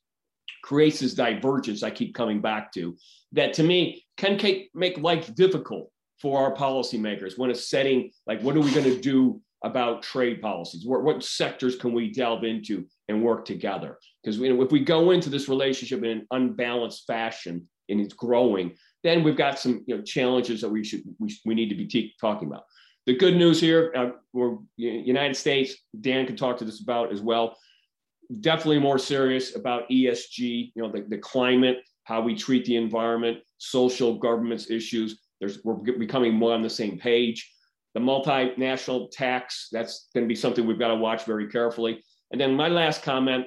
creates 0.65 1.01
this 1.01 1.13
divergence 1.13 1.83
I 1.83 1.91
keep 1.91 2.15
coming 2.15 2.41
back 2.41 2.73
to 2.73 2.97
that 3.33 3.53
to 3.55 3.63
me 3.63 4.03
can 4.17 4.41
make 4.75 4.97
life 4.97 5.35
difficult 5.35 5.91
for 6.23 6.43
our 6.43 6.55
policymakers 6.55 7.37
when 7.37 7.51
it's 7.51 7.69
setting 7.69 8.11
like 8.27 8.41
what 8.41 8.57
are 8.57 8.61
we 8.61 8.71
going 8.73 8.85
to 8.85 8.99
do 8.99 9.43
about 9.63 10.03
trade 10.03 10.41
policies 10.41 10.87
what, 10.87 11.03
what 11.03 11.23
sectors 11.23 11.77
can 11.77 11.93
we 11.93 12.11
delve 12.11 12.45
into 12.45 12.87
and 13.09 13.23
work 13.23 13.45
together 13.45 13.99
because 14.25 14.39
you 14.39 14.55
know, 14.55 14.63
if 14.63 14.73
we 14.73 14.81
go 14.81 15.11
into 15.11 15.29
this 15.29 15.49
relationship 15.49 16.03
in 16.03 16.11
an 16.11 16.27
unbalanced 16.31 17.07
fashion 17.07 17.69
and 17.89 18.01
it's 18.01 18.15
growing 18.15 18.75
then 19.03 19.23
we've 19.23 19.37
got 19.37 19.59
some 19.59 19.85
you 19.87 19.97
know, 19.97 20.03
challenges 20.03 20.63
that 20.63 20.69
we 20.69 20.83
should 20.83 21.03
we, 21.19 21.35
we 21.45 21.55
need 21.55 21.69
to 21.69 21.75
be 21.75 22.15
talking 22.21 22.49
about 22.49 22.65
the 23.07 23.17
good 23.17 23.37
news 23.37 23.61
here 23.61 23.93
uh, 23.97 24.11
we're 24.33 24.57
united 24.77 25.37
states 25.37 25.75
dan 26.01 26.27
can 26.27 26.37
talk 26.37 26.57
to 26.57 26.65
this 26.65 26.81
about 26.81 27.13
as 27.13 27.21
well 27.21 27.57
definitely 28.41 28.79
more 28.79 28.99
serious 28.99 29.55
about 29.55 29.89
esg 29.91 30.39
you 30.39 30.83
know 30.83 30.91
the, 30.91 31.05
the 31.09 31.19
climate 31.19 31.79
how 32.05 32.21
we 32.21 32.35
treat 32.35 32.65
the 32.65 32.77
environment 32.77 33.39
social 33.59 34.19
governance 34.19 34.71
issues 34.71 35.21
there's, 35.41 35.63
we're 35.65 35.75
becoming 35.75 36.35
more 36.35 36.55
on 36.55 36.63
the 36.63 36.71
same 36.71 36.99
page. 36.99 37.53
The 37.95 38.01
multinational 38.01 39.11
tax, 39.11 39.69
that's 39.71 40.09
going 40.15 40.25
to 40.25 40.29
be 40.29 40.35
something 40.35 40.67
we've 40.67 40.79
got 40.79 40.89
to 40.89 40.97
watch 40.97 41.25
very 41.25 41.49
carefully. 41.49 42.03
And 42.33 42.41
then 42.41 42.55
my 42.55 42.69
last 42.69 43.03
comment 43.03 43.47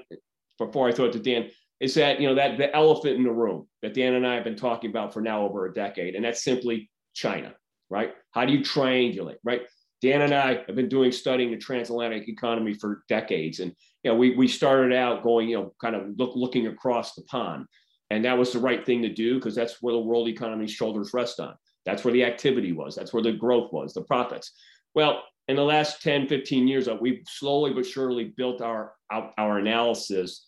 before 0.57 0.87
I 0.87 0.91
throw 0.91 1.05
it 1.05 1.13
to 1.13 1.19
Dan 1.19 1.49
is 1.79 1.93
that, 1.95 2.19
you 2.19 2.27
know, 2.27 2.35
that 2.35 2.57
the 2.57 2.75
elephant 2.75 3.15
in 3.15 3.23
the 3.23 3.31
room 3.31 3.67
that 3.81 3.93
Dan 3.93 4.13
and 4.13 4.25
I 4.25 4.35
have 4.35 4.43
been 4.43 4.55
talking 4.55 4.89
about 4.89 5.13
for 5.13 5.21
now 5.21 5.43
over 5.43 5.65
a 5.65 5.73
decade, 5.73 6.15
and 6.15 6.25
that's 6.25 6.43
simply 6.43 6.89
China, 7.13 7.53
right? 7.89 8.13
How 8.31 8.45
do 8.45 8.53
you 8.53 8.59
triangulate, 8.61 9.37
right? 9.43 9.61
Dan 10.01 10.21
and 10.21 10.33
I 10.33 10.63
have 10.67 10.75
been 10.75 10.89
doing 10.89 11.11
studying 11.11 11.51
the 11.51 11.57
transatlantic 11.57 12.27
economy 12.27 12.73
for 12.73 13.03
decades. 13.09 13.59
And, 13.59 13.73
you 14.03 14.11
know, 14.11 14.17
we, 14.17 14.35
we 14.35 14.47
started 14.47 14.95
out 14.95 15.23
going, 15.23 15.49
you 15.49 15.57
know, 15.57 15.73
kind 15.81 15.95
of 15.95 16.03
look, 16.17 16.35
looking 16.35 16.67
across 16.67 17.15
the 17.15 17.23
pond. 17.23 17.65
And 18.09 18.23
that 18.23 18.37
was 18.37 18.53
the 18.53 18.59
right 18.59 18.85
thing 18.85 19.01
to 19.01 19.13
do 19.13 19.35
because 19.35 19.55
that's 19.55 19.81
where 19.81 19.93
the 19.93 19.99
world 19.99 20.27
economy's 20.27 20.71
shoulders 20.71 21.13
rest 21.13 21.39
on. 21.39 21.55
That's 21.85 22.03
where 22.03 22.13
the 22.13 22.25
activity 22.25 22.73
was. 22.73 22.95
That's 22.95 23.13
where 23.13 23.23
the 23.23 23.31
growth 23.31 23.73
was, 23.73 23.93
the 23.93 24.03
profits. 24.03 24.51
Well, 24.93 25.23
in 25.47 25.55
the 25.55 25.63
last 25.63 26.01
10, 26.03 26.27
15 26.27 26.67
years, 26.67 26.87
uh, 26.87 26.97
we've 26.99 27.23
slowly 27.27 27.73
but 27.73 27.85
surely 27.85 28.33
built 28.35 28.61
our, 28.61 28.93
our, 29.09 29.33
our 29.37 29.57
analysis 29.57 30.45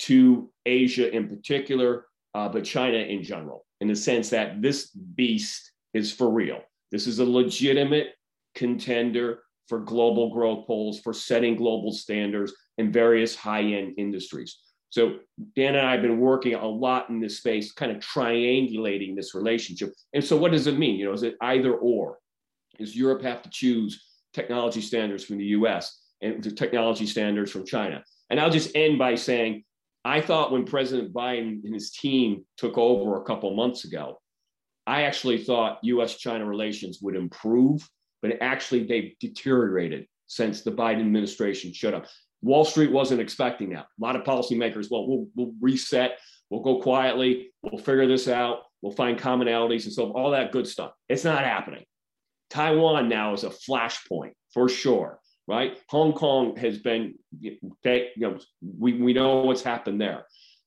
to 0.00 0.50
Asia 0.66 1.14
in 1.14 1.28
particular, 1.28 2.06
uh, 2.34 2.48
but 2.48 2.64
China 2.64 2.98
in 2.98 3.22
general, 3.22 3.66
in 3.80 3.88
the 3.88 3.96
sense 3.96 4.30
that 4.30 4.62
this 4.62 4.90
beast 4.90 5.72
is 5.94 6.12
for 6.12 6.30
real. 6.30 6.60
This 6.90 7.06
is 7.06 7.18
a 7.18 7.24
legitimate 7.24 8.14
contender 8.54 9.40
for 9.68 9.78
global 9.78 10.32
growth 10.32 10.66
poles, 10.66 11.00
for 11.00 11.12
setting 11.12 11.54
global 11.54 11.92
standards 11.92 12.52
in 12.78 12.90
various 12.90 13.36
high 13.36 13.62
end 13.62 13.94
industries. 13.98 14.58
So 14.90 15.18
Dan 15.54 15.76
and 15.76 15.86
I 15.86 15.92
have 15.92 16.02
been 16.02 16.18
working 16.18 16.54
a 16.54 16.66
lot 16.66 17.10
in 17.10 17.20
this 17.20 17.38
space, 17.38 17.70
kind 17.70 17.92
of 17.92 17.98
triangulating 17.98 19.14
this 19.14 19.34
relationship. 19.34 19.92
And 20.12 20.24
so 20.24 20.36
what 20.36 20.50
does 20.50 20.66
it 20.66 20.78
mean? 20.78 20.96
You 20.96 21.06
know, 21.06 21.12
is 21.12 21.22
it 21.22 21.36
either 21.40 21.74
or? 21.74 22.18
Does 22.78 22.96
Europe 22.96 23.22
have 23.22 23.42
to 23.42 23.50
choose 23.50 24.04
technology 24.32 24.80
standards 24.80 25.24
from 25.24 25.38
the 25.38 25.44
US 25.46 26.00
and 26.22 26.42
the 26.42 26.50
technology 26.50 27.06
standards 27.06 27.52
from 27.52 27.64
China? 27.64 28.02
And 28.30 28.40
I'll 28.40 28.50
just 28.50 28.74
end 28.74 28.98
by 28.98 29.14
saying, 29.14 29.64
I 30.04 30.20
thought 30.20 30.52
when 30.52 30.64
President 30.64 31.12
Biden 31.12 31.64
and 31.64 31.74
his 31.74 31.90
team 31.90 32.44
took 32.56 32.78
over 32.78 33.16
a 33.16 33.24
couple 33.24 33.54
months 33.54 33.84
ago, 33.84 34.20
I 34.86 35.02
actually 35.02 35.44
thought 35.44 35.78
US 35.82 36.16
China 36.16 36.46
relations 36.46 37.00
would 37.02 37.16
improve, 37.16 37.86
but 38.22 38.32
actually 38.40 38.84
they've 38.84 39.14
deteriorated 39.20 40.06
since 40.26 40.62
the 40.62 40.72
Biden 40.72 41.00
administration 41.00 41.72
showed 41.72 41.94
up. 41.94 42.06
Wall 42.42 42.64
Street 42.64 42.90
wasn't 42.90 43.20
expecting 43.20 43.70
that. 43.70 43.84
A 43.84 44.02
lot 44.02 44.16
of 44.16 44.24
policymakers, 44.24 44.86
well, 44.90 45.06
we'll, 45.06 45.26
we'll 45.34 45.52
reset, 45.60 46.18
we'll 46.48 46.62
go 46.62 46.80
quietly, 46.80 47.52
we'll 47.62 47.82
figure 47.82 48.06
this 48.06 48.26
out, 48.26 48.60
we'll 48.80 48.92
find 48.92 49.18
commonalities 49.18 49.84
and 49.84 49.92
so 49.92 50.10
all 50.12 50.30
that 50.30 50.52
good 50.52 50.66
stuff. 50.66 50.92
It's 51.08 51.24
not 51.24 51.44
happening. 51.44 51.84
Taiwan 52.48 53.08
now 53.08 53.34
is 53.34 53.44
a 53.44 53.50
flashpoint 53.50 54.32
for 54.52 54.68
sure, 54.68 55.19
right? 55.50 55.76
Hong 55.88 56.12
Kong 56.12 56.56
has 56.58 56.78
been, 56.78 57.16
you 57.40 57.58
know, 58.16 58.38
we, 58.78 58.92
we 58.92 59.12
know 59.12 59.40
what's 59.40 59.62
happened 59.62 60.00
there. 60.00 60.24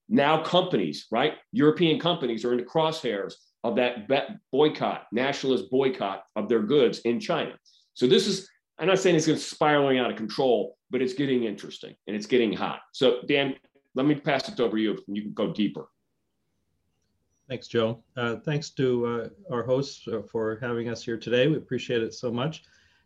Now 0.10 0.44
companies, 0.44 1.08
right? 1.10 1.36
European 1.54 2.02
companies 2.02 2.44
are 2.44 2.52
in 2.52 2.58
the 2.58 2.66
crosshairs 2.66 3.36
of 3.64 3.78
that 3.78 4.10
boycott, 4.52 5.06
nationalist 5.14 5.72
boycott 5.72 6.26
of 6.36 6.50
their 6.50 6.62
goods 6.62 7.00
in 7.00 7.22
China. 7.22 7.54
So 7.94 8.08
this 8.08 8.28
is, 8.28 8.50
I'm 8.78 8.88
not 8.88 9.00
saying 9.00 9.16
it's 9.16 9.26
going 9.26 9.40
spiraling 9.40 10.00
out 10.00 10.12
of 10.12 10.18
control, 10.18 10.78
but 10.92 11.02
it's 11.02 11.14
getting 11.14 11.46
interesting 11.46 11.96
and 12.08 12.16
it's 12.16 12.26
getting 12.26 12.52
hot. 12.52 12.82
So 12.92 13.22
Dan, 13.26 13.56
let 13.96 14.06
me 14.06 14.16
pass 14.16 14.50
it 14.50 14.60
over 14.60 14.76
to 14.76 14.84
you 14.84 15.02
and 15.08 15.16
you 15.16 15.22
can 15.22 15.34
go 15.34 15.54
deeper. 15.54 15.88
Thanks, 17.48 17.68
Joe. 17.68 18.04
Uh, 18.18 18.36
thanks 18.38 18.72
to 18.72 19.06
uh, 19.06 19.54
our 19.54 19.64
hosts 19.64 20.06
for 20.30 20.58
having 20.62 20.90
us 20.90 21.04
here 21.04 21.18
today. 21.18 21.48
We 21.48 21.56
appreciate 21.56 22.04
it 22.04 22.14
so 22.14 22.32
much. 22.32 22.64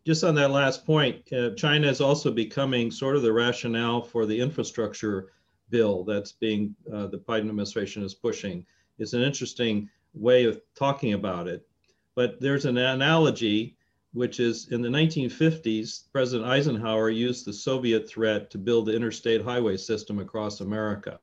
Just 0.07 0.23
on 0.23 0.35
that 0.35 0.51
last 0.51 0.85
point, 0.85 1.21
uh, 1.33 1.49
China 1.55 1.85
is 1.89 1.99
also 1.99 2.31
becoming 2.31 2.91
sort 2.91 3.17
of 3.17 3.23
the 3.23 3.33
rationale 3.33 4.01
for 4.01 4.25
the 4.25 4.39
infrastructure 4.39 5.33
bill 5.69 6.05
that's 6.05 6.31
being, 6.31 6.73
uh, 6.93 7.07
the 7.07 7.17
Biden 7.17 7.49
administration 7.49 8.03
is 8.03 8.13
pushing. 8.13 8.65
It's 8.99 9.11
an 9.11 9.21
interesting 9.21 9.89
way 10.13 10.45
of 10.45 10.61
talking 10.75 11.11
about 11.11 11.49
it. 11.49 11.67
But 12.15 12.39
there's 12.39 12.63
an 12.63 12.77
analogy, 12.77 13.75
which 14.13 14.39
is 14.39 14.69
in 14.69 14.81
the 14.81 14.87
1950s, 14.87 16.09
President 16.13 16.47
Eisenhower 16.47 17.09
used 17.09 17.43
the 17.43 17.51
Soviet 17.51 18.07
threat 18.07 18.49
to 18.51 18.57
build 18.57 18.85
the 18.85 18.95
interstate 18.95 19.41
highway 19.41 19.75
system 19.75 20.19
across 20.19 20.61
America. 20.61 21.19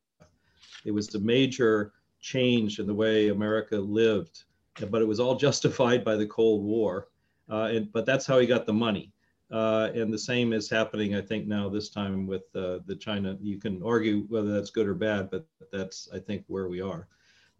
It 0.84 0.90
was 0.90 1.14
a 1.14 1.20
major 1.20 1.94
change 2.20 2.80
in 2.80 2.86
the 2.86 2.92
way 2.92 3.28
America 3.28 3.78
lived, 3.78 4.44
but 4.90 5.00
it 5.00 5.08
was 5.08 5.20
all 5.20 5.36
justified 5.46 6.04
by 6.04 6.16
the 6.16 6.26
Cold 6.26 6.62
War. 6.62 7.08
Uh, 7.50 7.68
and, 7.72 7.92
but 7.92 8.06
that's 8.06 8.26
how 8.26 8.38
he 8.38 8.46
got 8.46 8.66
the 8.66 8.72
money. 8.72 9.12
Uh, 9.50 9.90
and 9.94 10.12
the 10.12 10.18
same 10.18 10.52
is 10.52 10.70
happening, 10.70 11.14
I 11.14 11.20
think, 11.20 11.46
now 11.46 11.68
this 11.68 11.90
time 11.90 12.26
with 12.26 12.44
uh, 12.54 12.78
the 12.86 12.96
China. 12.98 13.36
You 13.40 13.58
can 13.58 13.82
argue 13.82 14.22
whether 14.28 14.52
that's 14.52 14.70
good 14.70 14.88
or 14.88 14.94
bad, 14.94 15.30
but 15.30 15.46
that's, 15.70 16.08
I 16.12 16.18
think, 16.18 16.44
where 16.48 16.68
we 16.68 16.80
are. 16.80 17.06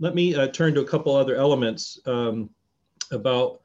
Let 0.01 0.15
me 0.15 0.35
uh, 0.35 0.49
turn 0.49 0.75
to 0.75 0.81
a 0.81 0.87
couple 0.87 1.15
other 1.15 1.37
elements 1.37 1.99
um, 2.07 2.51
about, 3.13 3.61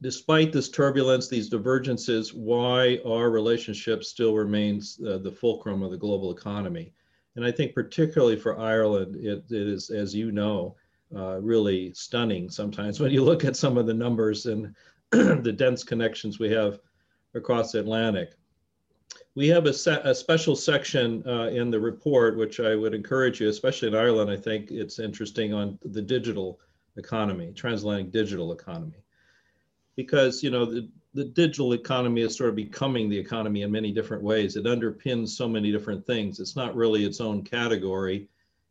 despite 0.00 0.52
this 0.52 0.70
turbulence, 0.70 1.28
these 1.28 1.50
divergences, 1.50 2.32
why 2.32 2.98
our 3.06 3.30
relationship 3.30 4.04
still 4.04 4.34
remains 4.34 4.98
uh, 5.06 5.18
the 5.18 5.32
fulcrum 5.32 5.82
of 5.82 5.90
the 5.90 5.98
global 5.98 6.30
economy. 6.30 6.92
And 7.34 7.44
I 7.44 7.50
think 7.50 7.74
particularly 7.74 8.36
for 8.36 8.58
Ireland, 8.58 9.16
it, 9.16 9.44
it 9.50 9.66
is, 9.68 9.90
as 9.90 10.14
you 10.14 10.32
know, 10.32 10.76
uh, 11.14 11.40
really 11.40 11.92
stunning 11.94 12.48
sometimes 12.48 13.00
when 13.00 13.12
you 13.12 13.22
look 13.22 13.44
at 13.44 13.56
some 13.56 13.76
of 13.76 13.86
the 13.86 13.94
numbers 13.94 14.46
and 14.46 14.74
the 15.10 15.52
dense 15.52 15.84
connections 15.84 16.38
we 16.38 16.50
have 16.50 16.80
across 17.34 17.72
the 17.72 17.80
Atlantic. 17.80 18.32
We 19.34 19.48
have 19.48 19.66
a, 19.66 19.74
a 20.04 20.14
special 20.14 20.56
section 20.56 21.22
uh, 21.26 21.48
in 21.48 21.70
the 21.70 21.78
report, 21.78 22.36
which 22.36 22.58
I 22.58 22.74
would 22.74 22.94
encourage 22.94 23.40
you, 23.40 23.48
especially 23.48 23.88
in 23.88 23.94
Ireland, 23.94 24.30
I 24.30 24.36
think 24.36 24.70
it's 24.70 24.98
interesting 24.98 25.52
on 25.52 25.78
the 25.84 26.02
digital 26.02 26.58
economy, 26.96 27.52
transatlantic 27.52 28.10
digital 28.10 28.52
economy. 28.52 29.04
Because, 29.94 30.42
you 30.42 30.50
know, 30.50 30.64
the, 30.64 30.88
the 31.14 31.24
digital 31.24 31.72
economy 31.74 32.22
is 32.22 32.36
sort 32.36 32.50
of 32.50 32.56
becoming 32.56 33.08
the 33.08 33.18
economy 33.18 33.62
in 33.62 33.70
many 33.70 33.92
different 33.92 34.22
ways. 34.22 34.56
It 34.56 34.64
underpins 34.64 35.28
so 35.30 35.48
many 35.48 35.70
different 35.70 36.06
things. 36.06 36.40
It's 36.40 36.56
not 36.56 36.74
really 36.74 37.04
its 37.04 37.20
own 37.20 37.42
category. 37.42 38.28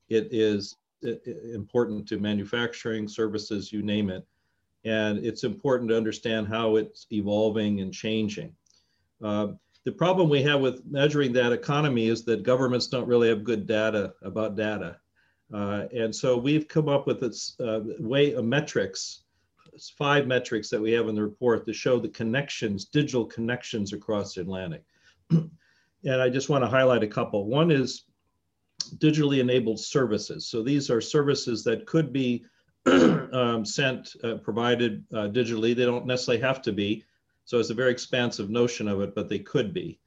It 0.09 0.27
is 0.31 0.75
important 1.53 2.07
to 2.07 2.19
manufacturing, 2.19 3.07
services, 3.07 3.71
you 3.71 3.81
name 3.81 4.09
it. 4.09 4.25
And 4.85 5.25
it's 5.25 5.43
important 5.43 5.89
to 5.89 5.97
understand 5.97 6.47
how 6.47 6.75
it's 6.75 7.07
evolving 7.11 7.81
and 7.81 7.91
changing. 7.91 8.53
Uh, 9.23 9.47
the 9.83 9.91
problem 9.91 10.29
we 10.29 10.43
have 10.43 10.61
with 10.61 10.85
measuring 10.85 11.33
that 11.33 11.51
economy 11.51 12.07
is 12.07 12.23
that 12.25 12.43
governments 12.43 12.87
don't 12.87 13.07
really 13.07 13.29
have 13.29 13.43
good 13.43 13.67
data 13.67 14.13
about 14.21 14.55
data. 14.55 14.97
Uh, 15.53 15.85
and 15.95 16.13
so 16.13 16.37
we've 16.37 16.67
come 16.67 16.89
up 16.89 17.05
with 17.05 17.19
this 17.19 17.55
uh, 17.59 17.81
way 17.99 18.33
of 18.33 18.45
metrics, 18.45 19.23
five 19.97 20.25
metrics 20.25 20.69
that 20.69 20.81
we 20.81 20.91
have 20.91 21.07
in 21.07 21.15
the 21.15 21.21
report 21.21 21.65
to 21.65 21.73
show 21.73 21.99
the 21.99 22.09
connections, 22.09 22.85
digital 22.85 23.25
connections 23.25 23.93
across 23.93 24.33
the 24.33 24.41
Atlantic. 24.41 24.83
and 25.29 25.51
I 26.05 26.29
just 26.29 26.49
want 26.49 26.63
to 26.63 26.69
highlight 26.69 27.03
a 27.03 27.07
couple. 27.07 27.45
One 27.45 27.69
is 27.69 28.05
digitally 28.97 29.39
enabled 29.39 29.79
services. 29.79 30.47
So 30.47 30.63
these 30.63 30.89
are 30.89 31.01
services 31.01 31.63
that 31.63 31.85
could 31.85 32.11
be 32.11 32.45
um, 33.33 33.65
sent, 33.65 34.15
uh, 34.23 34.35
provided 34.35 35.03
uh, 35.13 35.27
digitally. 35.27 35.75
They 35.75 35.85
don't 35.85 36.05
necessarily 36.05 36.41
have 36.41 36.61
to 36.63 36.71
be, 36.71 37.03
so 37.45 37.59
it's 37.59 37.69
a 37.69 37.75
very 37.75 37.91
expansive 37.91 38.49
notion 38.49 38.87
of 38.87 39.01
it, 39.01 39.15
but 39.15 39.29
they 39.29 39.39
could 39.39 39.73
be. 39.73 39.99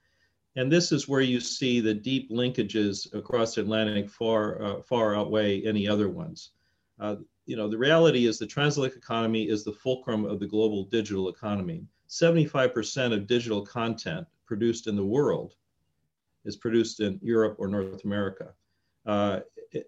And 0.57 0.71
this 0.71 0.91
is 0.91 1.09
where 1.09 1.21
you 1.21 1.41
see 1.41 1.81
the 1.81 1.95
deep 1.95 2.31
linkages 2.31 3.13
across 3.15 3.55
the 3.55 3.61
Atlantic 3.61 4.11
far, 4.11 4.63
uh, 4.63 4.83
far 4.83 5.15
outweigh 5.15 5.63
any 5.63 5.87
other 5.87 6.09
ones. 6.09 6.51
Uh, 6.99 7.17
you 7.47 7.57
know, 7.57 7.69
the 7.69 7.79
reality 7.79 8.27
is 8.27 8.39
the 8.39 8.47
transatlantic 8.47 8.99
economy 8.99 9.49
is 9.49 9.65
the 9.65 9.73
fulcrum 9.73 10.25
of 10.25 10.41
the 10.41 10.47
global 10.47 10.85
digital 10.85 11.29
economy. 11.29 11.85
75% 12.09 13.13
of 13.13 13.27
digital 13.27 13.65
content 13.65 14.27
produced 14.47 14.87
in 14.87 14.97
the 14.97 15.05
world 15.05 15.55
is 16.45 16.57
produced 16.57 17.01
in 17.01 17.19
Europe 17.23 17.57
or 17.59 17.69
North 17.69 18.05
America. 18.05 18.53
Uh, 19.09 19.41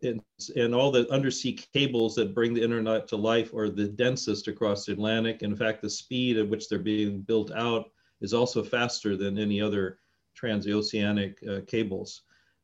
and, 0.02 0.22
and, 0.56 0.74
all 0.74 0.90
the 0.90 1.06
undersea 1.10 1.52
cables 1.74 2.14
that 2.14 2.34
bring 2.34 2.54
the 2.54 2.62
internet 2.62 3.06
to 3.08 3.16
life 3.16 3.52
are 3.52 3.68
the 3.68 3.86
densest 3.86 4.48
across 4.48 4.86
the 4.86 4.92
Atlantic. 4.92 5.42
In 5.42 5.54
fact, 5.54 5.82
the 5.82 5.90
speed 5.90 6.38
at 6.38 6.48
which 6.48 6.68
they're 6.68 6.78
being 6.78 7.20
built 7.20 7.52
out 7.52 7.90
is 8.22 8.32
also 8.32 8.62
faster 8.62 9.18
than 9.18 9.38
any 9.38 9.60
other 9.60 9.98
transoceanic 10.34 11.34
uh, 11.46 11.60
cables. 11.66 12.22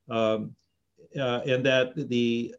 Um, 0.08 0.56
uh, 1.18 1.40
and 1.46 1.64
that 1.66 1.92
the 2.08 2.54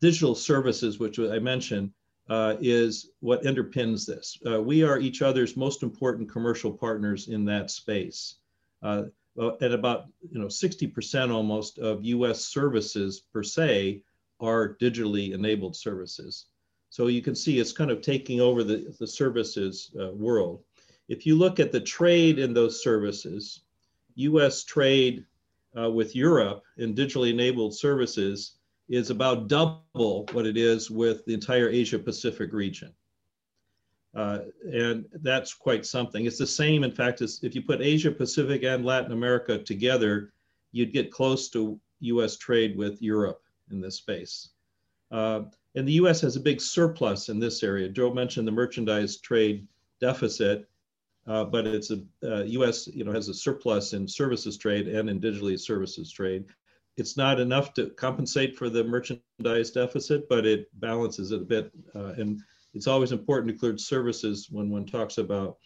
digital 0.00 0.34
services, 0.34 0.98
which 0.98 1.18
I 1.18 1.38
mentioned, 1.38 1.92
uh, 2.30 2.56
is 2.60 3.10
what 3.20 3.42
underpins 3.42 4.06
this. 4.06 4.38
Uh, 4.46 4.62
we 4.62 4.82
are 4.82 4.98
each 4.98 5.20
other's 5.20 5.58
most 5.58 5.82
important 5.82 6.30
commercial 6.30 6.72
partners 6.72 7.28
in 7.28 7.44
that 7.44 7.70
space. 7.70 8.36
Uh, 9.40 9.56
and 9.62 9.72
about 9.72 10.06
you 10.30 10.38
know 10.38 10.46
60% 10.46 11.30
almost 11.30 11.78
of 11.78 12.04
U.S. 12.04 12.44
services 12.44 13.20
per 13.32 13.42
se 13.42 14.02
are 14.40 14.76
digitally 14.80 15.32
enabled 15.32 15.74
services. 15.74 16.46
So 16.90 17.06
you 17.06 17.22
can 17.22 17.34
see 17.34 17.58
it's 17.58 17.72
kind 17.72 17.90
of 17.90 18.02
taking 18.02 18.40
over 18.40 18.62
the, 18.62 18.94
the 18.98 19.06
services 19.06 19.90
uh, 19.98 20.10
world. 20.12 20.62
If 21.08 21.24
you 21.24 21.36
look 21.36 21.58
at 21.60 21.72
the 21.72 21.80
trade 21.80 22.38
in 22.38 22.52
those 22.52 22.82
services, 22.82 23.62
US 24.16 24.64
trade 24.64 25.24
uh, 25.78 25.90
with 25.90 26.14
Europe 26.14 26.62
in 26.76 26.94
digitally 26.94 27.30
enabled 27.30 27.74
services 27.74 28.56
is 28.88 29.08
about 29.08 29.48
double 29.48 30.26
what 30.32 30.46
it 30.46 30.58
is 30.58 30.90
with 30.90 31.24
the 31.24 31.32
entire 31.32 31.68
Asia 31.68 31.98
Pacific 31.98 32.52
region. 32.52 32.92
Uh, 34.14 34.40
and 34.70 35.06
that's 35.22 35.54
quite 35.54 35.86
something. 35.86 36.26
It's 36.26 36.38
the 36.38 36.46
same, 36.46 36.84
in 36.84 36.92
fact, 36.92 37.22
as 37.22 37.40
if 37.42 37.54
you 37.54 37.62
put 37.62 37.80
Asia 37.80 38.10
Pacific 38.10 38.62
and 38.62 38.84
Latin 38.84 39.12
America 39.12 39.58
together, 39.58 40.32
you'd 40.72 40.92
get 40.92 41.10
close 41.10 41.48
to 41.50 41.80
US 42.00 42.36
trade 42.36 42.76
with 42.76 43.00
Europe 43.00 43.42
in 43.70 43.80
this 43.80 43.96
space. 43.96 44.50
Uh, 45.10 45.42
and 45.74 45.88
the 45.88 45.92
US 45.92 46.20
has 46.20 46.36
a 46.36 46.40
big 46.40 46.60
surplus 46.60 47.28
in 47.28 47.38
this 47.38 47.62
area. 47.62 47.88
Joe 47.88 48.12
mentioned 48.12 48.46
the 48.46 48.52
merchandise 48.52 49.16
trade 49.16 49.66
deficit. 50.00 50.68
uh, 51.26 51.44
but 51.44 51.66
it's 51.66 51.90
a 51.90 52.02
uh, 52.24 52.42
U.S. 52.42 52.88
you 52.88 53.04
know 53.04 53.12
has 53.12 53.28
a 53.28 53.34
surplus 53.34 53.92
in 53.92 54.08
services 54.08 54.58
trade 54.58 54.88
and 54.88 55.08
in 55.08 55.20
digitally 55.20 55.58
services 55.58 56.10
trade. 56.10 56.46
It's 56.96 57.16
not 57.16 57.40
enough 57.40 57.72
to 57.74 57.90
compensate 57.90 58.56
for 58.56 58.68
the 58.68 58.84
merchandise 58.84 59.70
deficit, 59.70 60.28
but 60.28 60.44
it 60.44 60.68
balances 60.80 61.30
it 61.30 61.42
a 61.42 61.44
bit. 61.44 61.72
Uh, 61.94 62.12
and 62.18 62.42
it's 62.74 62.86
always 62.86 63.12
important 63.12 63.48
to 63.48 63.52
include 63.54 63.80
services 63.80 64.48
when 64.50 64.70
one 64.70 64.86
talks 64.86 65.18
about 65.18 65.58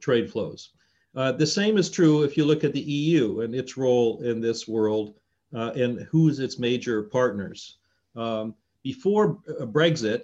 trade 0.00 0.30
flows. 0.30 0.70
Uh, 1.14 1.32
the 1.32 1.46
same 1.46 1.78
is 1.78 1.90
true 1.90 2.22
if 2.22 2.36
you 2.36 2.44
look 2.44 2.64
at 2.64 2.72
the 2.72 2.80
EU 2.80 3.40
and 3.40 3.54
its 3.54 3.76
role 3.76 4.20
in 4.22 4.40
this 4.40 4.66
world 4.66 5.14
uh, 5.54 5.70
and 5.76 6.00
who's 6.10 6.40
its 6.40 6.58
major 6.58 7.04
partners. 7.04 7.78
Um, 8.16 8.54
before 8.82 9.36
Brexit, 9.60 10.22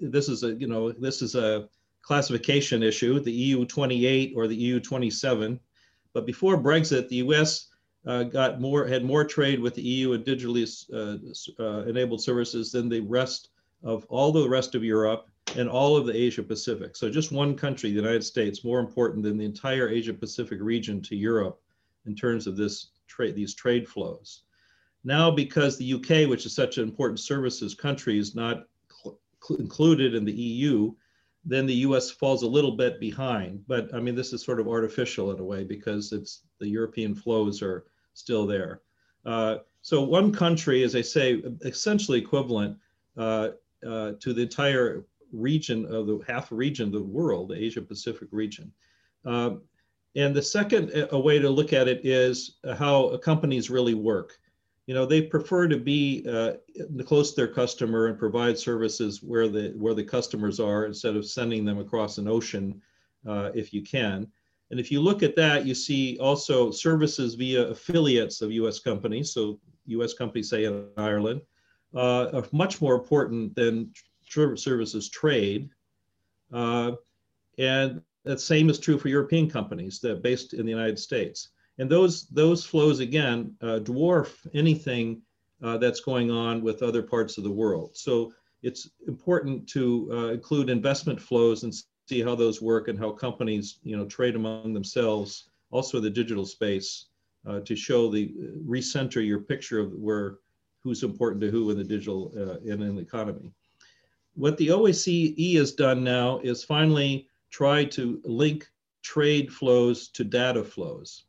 this 0.00 0.28
is 0.28 0.44
a 0.44 0.54
you 0.54 0.68
know 0.68 0.92
this 0.92 1.20
is 1.22 1.34
a 1.34 1.68
classification 2.08 2.82
issue, 2.82 3.20
the 3.20 3.30
EU 3.30 3.66
28 3.66 4.32
or 4.34 4.46
the 4.46 4.56
EU 4.56 4.80
27. 4.80 5.60
But 6.14 6.24
before 6.24 6.56
Brexit, 6.56 7.08
the 7.08 7.16
US 7.16 7.68
uh, 8.06 8.22
got 8.22 8.60
more, 8.60 8.86
had 8.86 9.04
more 9.04 9.24
trade 9.24 9.60
with 9.60 9.74
the 9.74 9.82
EU 9.82 10.14
and 10.14 10.24
digitally 10.24 10.64
uh, 10.92 11.62
uh, 11.62 11.84
enabled 11.84 12.22
services 12.22 12.72
than 12.72 12.88
the 12.88 13.00
rest 13.00 13.50
of 13.82 14.04
all 14.08 14.32
the 14.32 14.48
rest 14.48 14.74
of 14.74 14.84
Europe 14.84 15.28
and 15.56 15.68
all 15.68 15.96
of 15.96 16.06
the 16.06 16.16
Asia 16.16 16.42
Pacific. 16.42 16.96
So 16.96 17.10
just 17.10 17.32
one 17.32 17.54
country, 17.54 17.90
the 17.90 17.96
United 17.96 18.24
States, 18.24 18.64
more 18.64 18.80
important 18.80 19.22
than 19.22 19.38
the 19.38 19.44
entire 19.44 19.88
Asia 19.88 20.12
Pacific 20.12 20.58
region 20.60 21.00
to 21.02 21.16
Europe 21.16 21.60
in 22.06 22.14
terms 22.14 22.46
of 22.46 22.56
this 22.56 22.88
trade, 23.06 23.34
these 23.34 23.54
trade 23.54 23.88
flows. 23.88 24.42
Now, 25.04 25.30
because 25.30 25.76
the 25.76 25.94
UK, 25.94 26.28
which 26.28 26.44
is 26.44 26.54
such 26.54 26.78
an 26.78 26.84
important 26.84 27.20
services 27.20 27.74
country, 27.74 28.18
is 28.18 28.34
not 28.34 28.64
included 29.58 30.14
in 30.14 30.24
the 30.24 30.32
EU, 30.32 30.92
then 31.44 31.66
the 31.66 31.74
US 31.86 32.10
falls 32.10 32.42
a 32.42 32.48
little 32.48 32.72
bit 32.72 33.00
behind. 33.00 33.64
But 33.66 33.94
I 33.94 34.00
mean, 34.00 34.14
this 34.14 34.32
is 34.32 34.44
sort 34.44 34.60
of 34.60 34.68
artificial 34.68 35.30
in 35.30 35.40
a 35.40 35.44
way 35.44 35.64
because 35.64 36.12
it's 36.12 36.42
the 36.58 36.68
European 36.68 37.14
flows 37.14 37.62
are 37.62 37.86
still 38.14 38.46
there. 38.46 38.82
Uh, 39.24 39.58
so 39.82 40.02
one 40.02 40.32
country, 40.32 40.82
as 40.82 40.94
I 40.94 41.00
say, 41.00 41.42
essentially 41.62 42.18
equivalent 42.18 42.76
uh, 43.16 43.50
uh, 43.86 44.12
to 44.20 44.32
the 44.32 44.42
entire 44.42 45.04
region 45.32 45.84
of 45.86 46.06
the 46.06 46.20
half 46.26 46.50
region 46.50 46.86
of 46.86 46.92
the 46.92 47.02
world, 47.02 47.50
the 47.50 47.62
Asia 47.62 47.82
Pacific 47.82 48.28
region. 48.30 48.72
Um, 49.24 49.62
and 50.16 50.34
the 50.34 50.42
second 50.42 50.90
uh, 50.94 51.08
a 51.12 51.18
way 51.18 51.38
to 51.38 51.48
look 51.48 51.72
at 51.72 51.88
it 51.88 52.04
is 52.04 52.56
how 52.76 53.16
companies 53.18 53.70
really 53.70 53.94
work. 53.94 54.38
You 54.86 54.94
know 54.94 55.04
they 55.04 55.20
prefer 55.20 55.68
to 55.68 55.76
be 55.76 56.24
uh, 56.28 56.54
close 57.04 57.30
to 57.30 57.36
their 57.36 57.52
customer 57.52 58.06
and 58.06 58.18
provide 58.18 58.58
services 58.58 59.22
where 59.22 59.46
the 59.46 59.74
where 59.76 59.94
the 59.94 60.04
customers 60.04 60.58
are 60.60 60.86
instead 60.86 61.14
of 61.14 61.26
sending 61.26 61.64
them 61.64 61.78
across 61.78 62.16
an 62.16 62.26
ocean 62.26 62.80
uh, 63.26 63.50
if 63.54 63.72
you 63.74 63.82
can. 63.82 64.26
And 64.70 64.80
if 64.80 64.90
you 64.90 65.00
look 65.00 65.22
at 65.22 65.36
that 65.36 65.66
you 65.66 65.74
see 65.74 66.18
also 66.18 66.70
services 66.70 67.34
via 67.34 67.68
affiliates 67.68 68.40
of 68.40 68.50
us 68.50 68.80
companies. 68.80 69.32
So 69.32 69.60
us 69.88 70.14
companies 70.14 70.50
say 70.50 70.64
in 70.64 70.86
ireland 70.96 71.42
uh, 71.94 72.28
are 72.32 72.46
much 72.52 72.80
more 72.80 72.94
important 72.94 73.54
than 73.54 73.90
services 74.28 75.08
trade 75.08 75.70
uh, 76.52 76.92
and 77.58 78.02
the 78.24 78.38
same 78.38 78.68
is 78.68 78.78
true 78.78 78.98
for 78.98 79.08
european 79.08 79.48
companies 79.48 80.00
that 80.00 80.22
based 80.22 80.54
in 80.54 80.64
the 80.64 80.70
united 80.70 80.98
states 80.98 81.48
and 81.78 81.88
those 81.90 82.26
those 82.28 82.64
flows 82.64 83.00
again 83.00 83.54
uh, 83.62 83.78
dwarf 83.80 84.34
anything 84.54 85.22
uh, 85.62 85.78
that's 85.78 86.00
going 86.00 86.30
on 86.30 86.62
with 86.62 86.82
other 86.82 87.02
parts 87.02 87.38
of 87.38 87.44
the 87.44 87.50
world. 87.50 87.96
So 87.96 88.32
it's 88.62 88.90
important 89.06 89.68
to 89.70 90.08
uh, 90.12 90.26
include 90.28 90.70
investment 90.70 91.20
flows 91.20 91.62
and 91.62 91.74
see 92.08 92.22
how 92.22 92.34
those 92.34 92.62
work 92.62 92.88
and 92.88 92.98
how 92.98 93.10
companies 93.10 93.78
you 93.82 93.96
know 93.96 94.06
trade 94.06 94.36
among 94.36 94.72
themselves. 94.72 95.48
Also 95.70 96.00
the 96.00 96.10
digital 96.10 96.44
space 96.44 97.06
uh, 97.46 97.60
to 97.60 97.76
show 97.76 98.10
the 98.10 98.34
recenter 98.66 99.24
your 99.24 99.40
picture 99.40 99.80
of 99.80 99.92
where 99.92 100.38
who's 100.82 101.02
important 101.02 101.40
to 101.42 101.50
who 101.50 101.70
in 101.70 101.78
the 101.78 101.84
digital 101.84 102.32
uh, 102.36 102.58
in 102.60 102.82
an 102.82 102.98
economy. 102.98 103.52
What 104.34 104.56
the 104.56 104.68
OECD 104.68 105.56
has 105.56 105.72
done 105.72 106.04
now 106.04 106.38
is 106.40 106.62
finally 106.62 107.28
try 107.50 107.84
to 107.84 108.20
link 108.24 108.68
trade 109.02 109.52
flows 109.52 110.08
to 110.08 110.24
data 110.24 110.62
flows. 110.62 111.24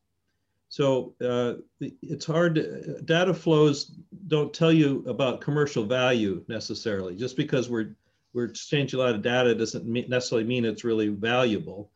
So 0.70 1.16
uh, 1.20 1.56
it's 1.80 2.26
hard. 2.26 2.56
To, 2.56 3.02
data 3.02 3.34
flows 3.34 3.86
don't 4.28 4.54
tell 4.54 4.72
you 4.72 5.04
about 5.08 5.42
commercial 5.42 5.84
value 5.84 6.44
necessarily. 6.48 7.16
Just 7.16 7.36
because 7.36 7.70
we're 7.70 7.96
we're 8.34 8.46
exchanging 8.46 9.00
a 9.00 9.04
lot 9.04 9.16
of 9.16 9.24
data 9.24 9.56
doesn't 9.56 9.86
necessarily 9.86 10.48
mean 10.48 10.66
it's 10.66 10.84
really 10.84 11.08
valuable. 11.08 11.90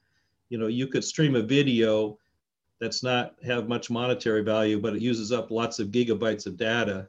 You 0.49 0.57
know, 0.57 0.67
you 0.67 0.87
could 0.87 1.03
stream 1.03 1.35
a 1.35 1.43
video 1.43 2.17
that's 2.79 3.03
not 3.03 3.35
have 3.45 3.69
much 3.69 3.91
monetary 3.91 4.43
value, 4.43 4.79
but 4.79 4.95
it 4.95 5.01
uses 5.01 5.31
up 5.31 5.51
lots 5.51 5.79
of 5.79 5.89
gigabytes 5.89 6.47
of 6.47 6.57
data. 6.57 7.07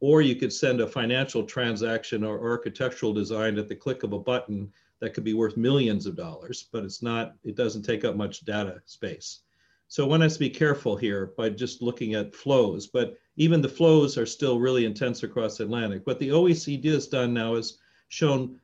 Or 0.00 0.22
you 0.22 0.36
could 0.36 0.52
send 0.52 0.80
a 0.80 0.86
financial 0.86 1.44
transaction 1.44 2.24
or 2.24 2.40
architectural 2.40 3.12
design 3.12 3.58
at 3.58 3.68
the 3.68 3.76
click 3.76 4.02
of 4.02 4.12
a 4.12 4.18
button 4.18 4.72
that 5.00 5.14
could 5.14 5.24
be 5.24 5.34
worth 5.34 5.56
millions 5.56 6.06
of 6.06 6.16
dollars, 6.16 6.66
but 6.72 6.84
it's 6.84 7.02
not. 7.02 7.34
It 7.44 7.56
doesn't 7.56 7.82
take 7.82 8.04
up 8.04 8.16
much 8.16 8.44
data 8.44 8.82
space. 8.84 9.40
So 9.88 10.06
one 10.06 10.22
has 10.22 10.34
to 10.34 10.40
be 10.40 10.50
careful 10.50 10.96
here 10.96 11.32
by 11.36 11.50
just 11.50 11.82
looking 11.82 12.14
at 12.14 12.34
flows, 12.34 12.86
but 12.86 13.16
even 13.36 13.60
the 13.60 13.68
flows 13.68 14.16
are 14.16 14.26
still 14.26 14.58
really 14.58 14.86
intense 14.86 15.22
across 15.22 15.58
the 15.58 15.64
Atlantic. 15.64 16.06
What 16.06 16.18
the 16.18 16.30
OECD 16.30 16.84
has 16.86 17.06
done 17.06 17.34
now 17.34 17.54
is 17.54 17.78
shown 18.08 18.58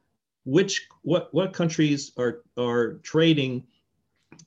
which 0.44 0.88
what 1.02 1.32
what 1.34 1.52
countries 1.52 2.12
are 2.16 2.42
are 2.56 2.94
trading 3.02 3.66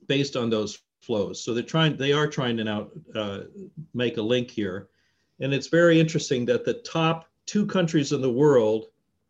based 0.08 0.36
on 0.36 0.50
those 0.50 0.80
flows. 1.02 1.43
So 1.43 1.54
they're 1.54 1.63
trying 1.63 1.98
they 1.98 2.13
are 2.13 2.28
trying 2.28 2.58
to 2.58 2.63
now 2.63 2.88
uh, 3.15 3.41
make 3.93 4.17
a 4.17 4.22
link 4.22 4.50
here, 4.50 4.89
and 5.43 5.53
it's 5.53 5.67
very 5.67 5.99
interesting 5.99 6.45
that 6.45 6.63
the 6.63 6.75
top 6.75 7.29
two 7.45 7.65
countries 7.65 8.13
in 8.13 8.21
the 8.21 8.32
world 8.32 8.86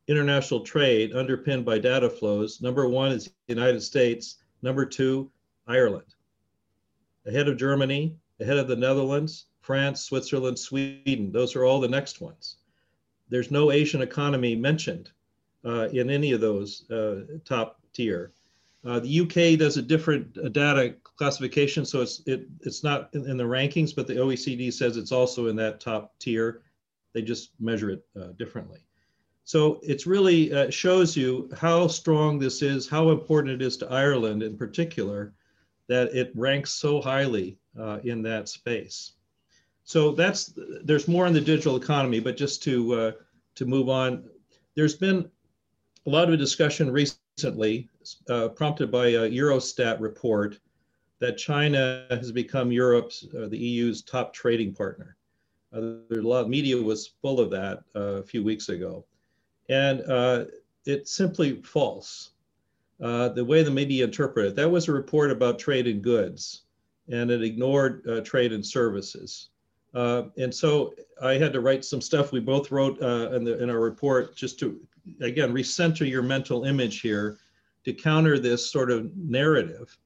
international 0.07 0.59
trade 0.59 1.15
underpinned 1.15 1.65
by 1.65 1.79
data 1.79 2.09
flows. 2.09 2.61
Number 2.61 2.87
one 2.87 3.11
is 3.11 3.25
the 3.25 3.31
United 3.47 3.81
States. 3.81 4.37
Number 4.61 4.85
two, 4.85 5.31
Ireland 5.67 6.15
ahead 7.25 7.47
of 7.47 7.57
Germany, 7.57 8.15
ahead 8.39 8.57
of 8.57 8.67
the 8.67 8.75
Netherlands, 8.75 9.45
France, 9.61 10.01
Switzerland, 10.01 10.59
Sweden. 10.59 11.31
Those 11.31 11.55
are 11.55 11.63
all 11.63 11.79
the 11.79 11.87
next 11.87 12.21
ones. 12.21 12.57
There's 13.29 13.49
no 13.49 13.71
Asian 13.71 14.01
economy 14.01 14.55
mentioned 14.55 15.09
uh, 15.65 15.87
in 15.93 16.09
any 16.09 16.33
of 16.33 16.41
those 16.41 16.89
uh, 16.91 17.21
top 17.43 17.79
tier. 17.93 18.33
Uh, 18.85 18.99
the 18.99 19.21
UK 19.21 19.57
does 19.57 19.77
a 19.77 19.81
different 19.81 20.37
uh, 20.37 20.49
data 20.49 20.95
classification, 21.15 21.85
so 21.85 22.01
it's 22.01 22.21
it, 22.25 22.47
it's 22.61 22.83
not 22.83 23.09
in, 23.13 23.29
in, 23.29 23.37
the 23.37 23.43
rankings, 23.43 23.95
but 23.95 24.07
the 24.07 24.15
OECD 24.15 24.73
says 24.73 24.97
it's 24.97 25.11
also 25.11 25.47
in 25.47 25.55
that 25.55 25.79
top 25.79 26.17
tier. 26.19 26.61
They 27.13 27.21
just 27.21 27.51
measure 27.59 27.91
it 27.91 28.05
uh, 28.19 28.27
differently. 28.37 28.79
So 29.45 29.79
it's 29.83 30.05
really 30.05 30.53
uh, 30.53 30.69
shows 30.69 31.15
you 31.15 31.49
how 31.57 31.87
strong 31.87 32.39
this 32.39 32.61
is, 32.61 32.89
how 32.89 33.09
important 33.09 33.53
it 33.53 33.65
is 33.65 33.77
to 33.77 33.89
Ireland 33.89 34.43
in 34.43 34.57
particular, 34.57 35.33
that 35.87 36.13
it 36.13 36.31
ranks 36.35 36.73
so 36.73 37.01
highly 37.01 37.57
in 38.03 38.21
that 38.23 38.49
space. 38.49 39.13
So 39.83 40.11
that's 40.11 40.53
there's 40.83 41.07
more 41.07 41.27
in 41.27 41.33
the 41.33 41.41
digital 41.41 41.75
economy, 41.75 42.19
but 42.19 42.37
just 42.37 42.63
to 42.63 43.13
to 43.55 43.65
move 43.65 43.89
on, 43.89 44.29
there's 44.75 44.95
been 44.95 45.29
a 46.05 46.09
lot 46.09 46.31
of 46.31 46.39
discussion 46.39 46.91
recently, 46.91 47.89
uh, 48.29 48.49
prompted 48.49 48.91
by 48.91 49.07
a 49.07 49.29
Eurostat 49.29 49.99
report, 49.99 50.59
that 51.19 51.37
China 51.37 52.05
has 52.09 52.31
become 52.31 52.71
Europe's 52.71 53.25
uh, 53.37 53.47
the 53.47 53.57
EU's 53.57 54.01
top 54.01 54.33
trading 54.33 54.73
partner. 54.73 55.15
Uh, 55.73 55.99
there's 56.09 56.25
a 56.25 56.27
lot 56.27 56.41
of 56.41 56.49
media 56.49 56.75
was 56.75 57.13
full 57.21 57.39
of 57.39 57.49
that 57.49 57.83
uh, 57.95 58.19
a 58.19 58.23
few 58.23 58.43
weeks 58.43 58.69
ago, 58.69 59.05
and 59.69 60.01
it's 60.85 61.15
simply 61.15 61.61
false 61.61 62.31
uh, 63.01 63.29
the 63.29 63.43
way 63.43 63.63
the 63.63 63.71
media 63.71 64.05
interpreted 64.05 64.51
it. 64.51 64.55
That 64.55 64.69
was 64.69 64.87
a 64.87 64.91
report 64.91 65.31
about 65.31 65.59
trade 65.59 65.87
in 65.87 65.99
goods, 65.99 66.61
and 67.09 67.31
it 67.31 67.43
ignored 67.43 68.07
uh, 68.07 68.21
trade 68.21 68.53
in 68.53 68.63
services. 68.63 69.49
Uh, 69.93 70.23
and 70.37 70.53
so 70.53 70.93
I 71.21 71.33
had 71.33 71.53
to 71.53 71.61
write 71.61 71.85
some 71.85 72.01
stuff. 72.01 72.31
We 72.31 72.39
both 72.39 72.71
wrote 72.71 73.01
uh, 73.01 73.31
in, 73.33 73.43
the, 73.43 73.61
in 73.61 73.69
our 73.69 73.79
report 73.79 74.35
just 74.35 74.57
to, 74.59 74.79
again, 75.21 75.53
recenter 75.53 76.09
your 76.09 76.23
mental 76.23 76.63
image 76.63 77.01
here 77.01 77.37
to 77.85 77.93
counter 77.93 78.39
this 78.39 78.69
sort 78.69 78.91
of 78.91 79.15
narrative. 79.17 79.97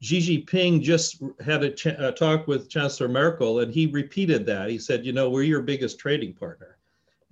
Xi 0.00 0.18
Jinping 0.18 0.82
just 0.82 1.22
had 1.44 1.64
a, 1.64 1.70
ch- 1.70 1.86
a 1.86 2.12
talk 2.12 2.46
with 2.46 2.68
Chancellor 2.68 3.08
Merkel, 3.08 3.60
and 3.60 3.72
he 3.72 3.86
repeated 3.86 4.44
that. 4.46 4.68
He 4.68 4.78
said, 4.78 5.06
You 5.06 5.12
know, 5.12 5.30
we're 5.30 5.42
your 5.42 5.62
biggest 5.62 5.98
trading 5.98 6.34
partner. 6.34 6.76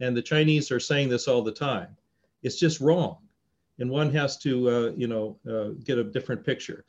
And 0.00 0.16
the 0.16 0.22
Chinese 0.22 0.70
are 0.70 0.80
saying 0.80 1.08
this 1.08 1.28
all 1.28 1.42
the 1.42 1.52
time. 1.52 1.96
It's 2.42 2.58
just 2.58 2.80
wrong 2.80 3.18
and 3.78 3.90
one 3.90 4.12
has 4.12 4.36
to, 4.38 4.68
uh, 4.70 4.92
you 4.96 5.08
know, 5.08 5.36
uh, 5.48 5.70
get 5.84 5.98
a 5.98 6.04
different 6.04 6.44
picture. 6.44 6.84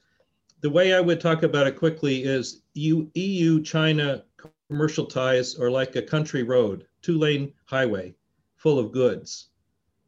The 0.62 0.70
way 0.70 0.94
I 0.94 1.02
would 1.02 1.20
talk 1.20 1.44
about 1.44 1.68
it 1.68 1.76
quickly 1.76 2.24
is 2.24 2.62
EU 2.76 3.64
China 3.64 4.24
commercial 4.70 5.06
ties 5.06 5.58
are 5.60 5.72
like 5.72 5.96
a 5.96 6.02
country 6.02 6.44
road, 6.44 6.86
two 7.02 7.18
lane 7.18 7.52
highway 7.66 8.14
full 8.56 8.80
of 8.80 8.92
goods. 8.92 9.50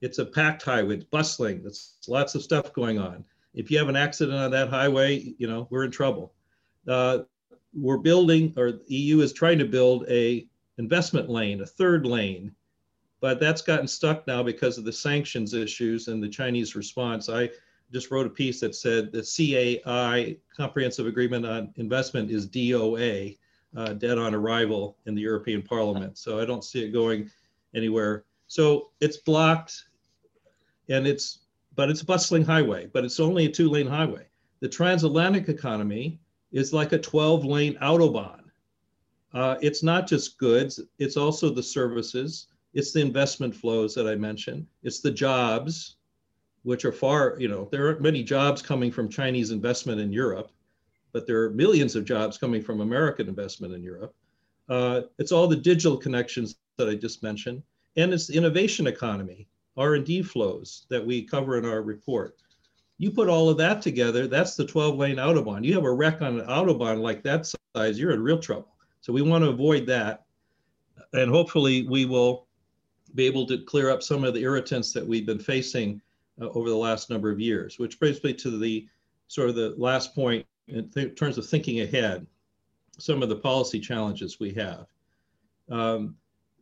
It's 0.05 0.19
a 0.19 0.25
packed 0.25 0.61
highway, 0.61 0.97
it's 0.97 1.03
bustling, 1.05 1.63
there's 1.63 1.95
lots 2.07 2.35
of 2.35 2.43
stuff 2.43 2.71
going 2.73 2.99
on. 2.99 3.25
If 3.55 3.71
you 3.71 3.79
have 3.79 3.89
an 3.89 3.95
accident 3.95 4.37
on 4.37 4.51
that 4.51 4.69
highway, 4.69 5.33
you 5.39 5.47
know, 5.47 5.67
we're 5.71 5.85
in 5.85 5.89
trouble. 5.91 6.33
Uh, 6.87 7.19
we're 7.73 7.97
building, 7.97 8.53
or 8.55 8.71
the 8.73 8.95
EU 8.95 9.21
is 9.21 9.33
trying 9.33 9.57
to 9.57 9.65
build 9.65 10.05
a 10.07 10.47
investment 10.77 11.27
lane, 11.27 11.61
a 11.61 11.65
third 11.65 12.05
lane, 12.05 12.53
but 13.19 13.39
that's 13.39 13.63
gotten 13.63 13.87
stuck 13.87 14.27
now 14.27 14.43
because 14.43 14.77
of 14.77 14.85
the 14.85 14.93
sanctions 14.93 15.55
issues 15.55 16.07
and 16.07 16.21
the 16.21 16.29
Chinese 16.29 16.75
response. 16.75 17.27
I 17.27 17.49
just 17.91 18.11
wrote 18.11 18.27
a 18.27 18.29
piece 18.29 18.59
that 18.59 18.75
said 18.75 19.11
the 19.11 19.23
CAI, 19.23 20.37
Comprehensive 20.55 21.07
Agreement 21.07 21.47
on 21.47 21.73
Investment, 21.77 22.29
is 22.29 22.47
DOA, 22.47 23.39
uh, 23.75 23.93
dead 23.93 24.19
on 24.19 24.35
arrival 24.35 24.97
in 25.07 25.15
the 25.15 25.21
European 25.21 25.63
Parliament. 25.63 26.19
So 26.19 26.39
I 26.39 26.45
don't 26.45 26.63
see 26.63 26.83
it 26.83 26.91
going 26.91 27.31
anywhere. 27.73 28.25
So 28.47 28.91
it's 29.01 29.17
blocked, 29.17 29.85
and 30.89 31.07
it's 31.07 31.39
but 31.75 31.89
it's 31.89 32.01
a 32.01 32.05
bustling 32.05 32.45
highway, 32.45 32.87
but 32.93 33.03
it's 33.03 33.19
only 33.19 33.45
a 33.45 33.51
two-lane 33.51 33.87
highway. 33.87 34.25
The 34.61 34.69
transatlantic 34.69 35.49
economy 35.49 36.19
is 36.53 36.71
like 36.71 36.93
a 36.93 36.99
12-lane 36.99 37.77
autobahn. 37.81 38.43
Uh, 39.33 39.57
it's 39.61 39.83
not 39.83 40.07
just 40.07 40.37
goods; 40.37 40.79
it's 40.99 41.17
also 41.17 41.49
the 41.49 41.63
services. 41.63 42.47
It's 42.73 42.93
the 42.93 43.01
investment 43.01 43.55
flows 43.55 43.93
that 43.95 44.07
I 44.07 44.15
mentioned. 44.15 44.67
It's 44.83 44.99
the 45.01 45.11
jobs, 45.11 45.97
which 46.63 46.85
are 46.85 46.91
far, 46.91 47.35
you 47.39 47.47
know, 47.47 47.67
there 47.71 47.87
aren't 47.87 48.01
many 48.01 48.23
jobs 48.23 48.61
coming 48.61 48.91
from 48.91 49.09
Chinese 49.09 49.51
investment 49.51 49.99
in 49.99 50.11
Europe 50.11 50.51
but 51.15 51.25
there 51.25 51.41
are 51.43 51.49
millions 51.51 51.95
of 51.95 52.03
jobs 52.03 52.37
coming 52.37 52.61
from 52.61 52.81
American 52.81 53.29
investment 53.29 53.73
in 53.73 53.81
Europe. 53.81 54.13
Uh, 54.67 55.03
it's 55.17 55.31
all 55.31 55.47
the 55.47 55.55
digital 55.55 55.95
connections 55.95 56.57
that 56.75 56.89
I 56.89 56.95
just 56.95 57.23
mentioned, 57.23 57.63
and 57.95 58.11
it's 58.11 58.27
the 58.27 58.35
innovation 58.35 58.85
economy, 58.85 59.47
R&D 59.77 60.23
flows 60.23 60.85
that 60.89 61.05
we 61.05 61.21
cover 61.21 61.57
in 61.57 61.65
our 61.65 61.81
report. 61.81 62.37
You 62.97 63.11
put 63.11 63.27
all 63.27 63.49
of 63.49 63.57
that 63.57 63.81
together, 63.81 64.27
that's 64.27 64.55
the 64.55 64.65
12-lane 64.65 65.17
autobahn. 65.17 65.65
You 65.65 65.73
have 65.73 65.83
a 65.83 65.91
wreck 65.91 66.21
on 66.21 66.39
an 66.39 66.47
autobahn 66.47 67.01
like 67.01 67.23
that 67.23 67.51
size, 67.75 67.99
you're 67.99 68.11
in 68.11 68.23
real 68.23 68.39
trouble. 68.39 68.73
So 69.01 69.11
we 69.11 69.21
want 69.21 69.43
to 69.43 69.49
avoid 69.49 69.85
that, 69.87 70.25
and 71.13 71.29
hopefully 71.29 71.85
we 71.87 72.05
will 72.05 72.47
be 73.13 73.25
able 73.25 73.45
to 73.47 73.57
clear 73.59 73.89
up 73.89 74.01
some 74.01 74.23
of 74.23 74.33
the 74.33 74.41
irritants 74.41 74.93
that 74.93 75.05
we've 75.05 75.25
been 75.25 75.39
facing 75.39 76.01
uh, 76.41 76.49
over 76.49 76.69
the 76.69 76.75
last 76.75 77.09
number 77.09 77.29
of 77.29 77.39
years, 77.39 77.79
which 77.79 77.99
brings 77.99 78.23
me 78.23 78.33
to 78.33 78.57
the 78.57 78.87
sort 79.27 79.49
of 79.49 79.55
the 79.55 79.73
last 79.77 80.13
point 80.15 80.45
in 80.67 80.89
th- 80.89 81.15
terms 81.15 81.37
of 81.37 81.45
thinking 81.45 81.81
ahead, 81.81 82.25
some 82.97 83.21
of 83.21 83.29
the 83.29 83.35
policy 83.35 83.79
challenges 83.79 84.39
we 84.39 84.51
have. 84.53 84.87
Um, 85.69 86.15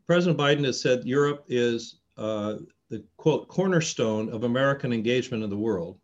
President 0.05 0.37
Biden 0.37 0.65
has 0.65 0.81
said 0.81 1.05
Europe 1.05 1.45
is 1.47 1.99
uh, 2.17 2.55
the 2.93 3.03
quote 3.17 3.47
cornerstone 3.47 4.29
of 4.29 4.43
American 4.43 4.93
engagement 4.93 5.43
in 5.43 5.49
the 5.49 5.57
world. 5.57 5.97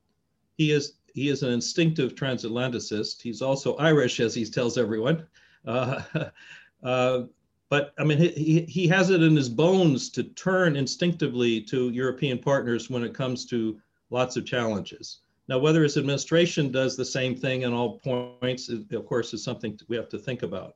He 0.57 0.71
is 0.71 0.93
he 1.13 1.29
is 1.29 1.43
an 1.43 1.51
instinctive 1.51 2.15
transatlanticist. 2.15 3.21
He's 3.21 3.43
also 3.43 3.75
Irish, 3.75 4.19
as 4.19 4.33
he 4.33 4.43
tells 4.45 4.75
everyone. 4.77 5.27
Uh, 5.65 6.01
uh, 6.83 7.23
but 7.69 7.93
I 7.99 8.03
mean, 8.03 8.17
he, 8.17 8.61
he 8.61 8.87
has 8.87 9.11
it 9.11 9.21
in 9.21 9.35
his 9.35 9.49
bones 9.49 10.09
to 10.11 10.23
turn 10.23 10.75
instinctively 10.75 11.61
to 11.61 11.91
European 11.91 12.39
partners 12.39 12.89
when 12.89 13.03
it 13.03 13.13
comes 13.13 13.45
to 13.47 13.79
lots 14.09 14.35
of 14.35 14.45
challenges. 14.45 15.19
Now, 15.47 15.59
whether 15.59 15.83
his 15.83 15.97
administration 15.97 16.71
does 16.71 16.95
the 16.95 17.05
same 17.05 17.35
thing 17.35 17.63
in 17.63 17.73
all 17.73 17.99
points, 17.99 18.69
of 18.69 19.05
course, 19.05 19.33
is 19.33 19.43
something 19.43 19.79
we 19.87 19.95
have 19.95 20.09
to 20.09 20.17
think 20.17 20.41
about. 20.41 20.75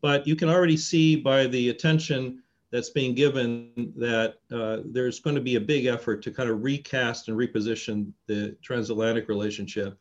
But 0.00 0.26
you 0.26 0.34
can 0.34 0.48
already 0.48 0.76
see 0.76 1.14
by 1.14 1.46
the 1.46 1.68
attention 1.68 2.42
that's 2.72 2.90
being 2.90 3.14
given 3.14 3.92
that 3.96 4.36
uh, 4.50 4.78
there's 4.86 5.20
going 5.20 5.36
to 5.36 5.42
be 5.42 5.56
a 5.56 5.60
big 5.60 5.84
effort 5.84 6.22
to 6.22 6.30
kind 6.32 6.48
of 6.48 6.64
recast 6.64 7.28
and 7.28 7.36
reposition 7.36 8.10
the 8.26 8.56
transatlantic 8.62 9.28
relationship 9.28 9.96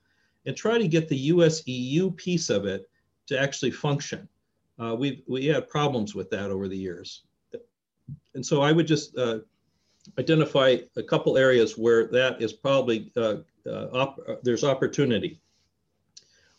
and 0.46 0.56
try 0.56 0.78
to 0.78 0.88
get 0.88 1.08
the 1.10 1.18
US 1.18 1.68
EU 1.68 2.10
piece 2.12 2.50
of 2.50 2.66
it 2.66 2.90
to 3.28 3.40
actually 3.40 3.72
function. 3.72 4.28
Uh, 4.80 4.96
we've 4.98 5.22
we 5.28 5.46
had 5.46 5.68
problems 5.68 6.16
with 6.16 6.30
that 6.32 6.50
over 6.50 6.68
the 6.68 6.78
years. 6.78 7.24
And 8.34 8.44
so 8.44 8.62
I 8.62 8.72
would 8.72 8.88
just 8.88 9.18
uh, 9.18 9.40
identify 10.18 10.78
a 10.96 11.04
couple 11.04 11.38
areas 11.38 11.78
where 11.78 12.08
that 12.08 12.42
is 12.42 12.54
probably 12.54 13.12
uh, 13.18 13.36
uh, 13.68 13.88
op 13.94 14.20
uh, 14.28 14.36
there's 14.44 14.64
opportunity. 14.64 15.40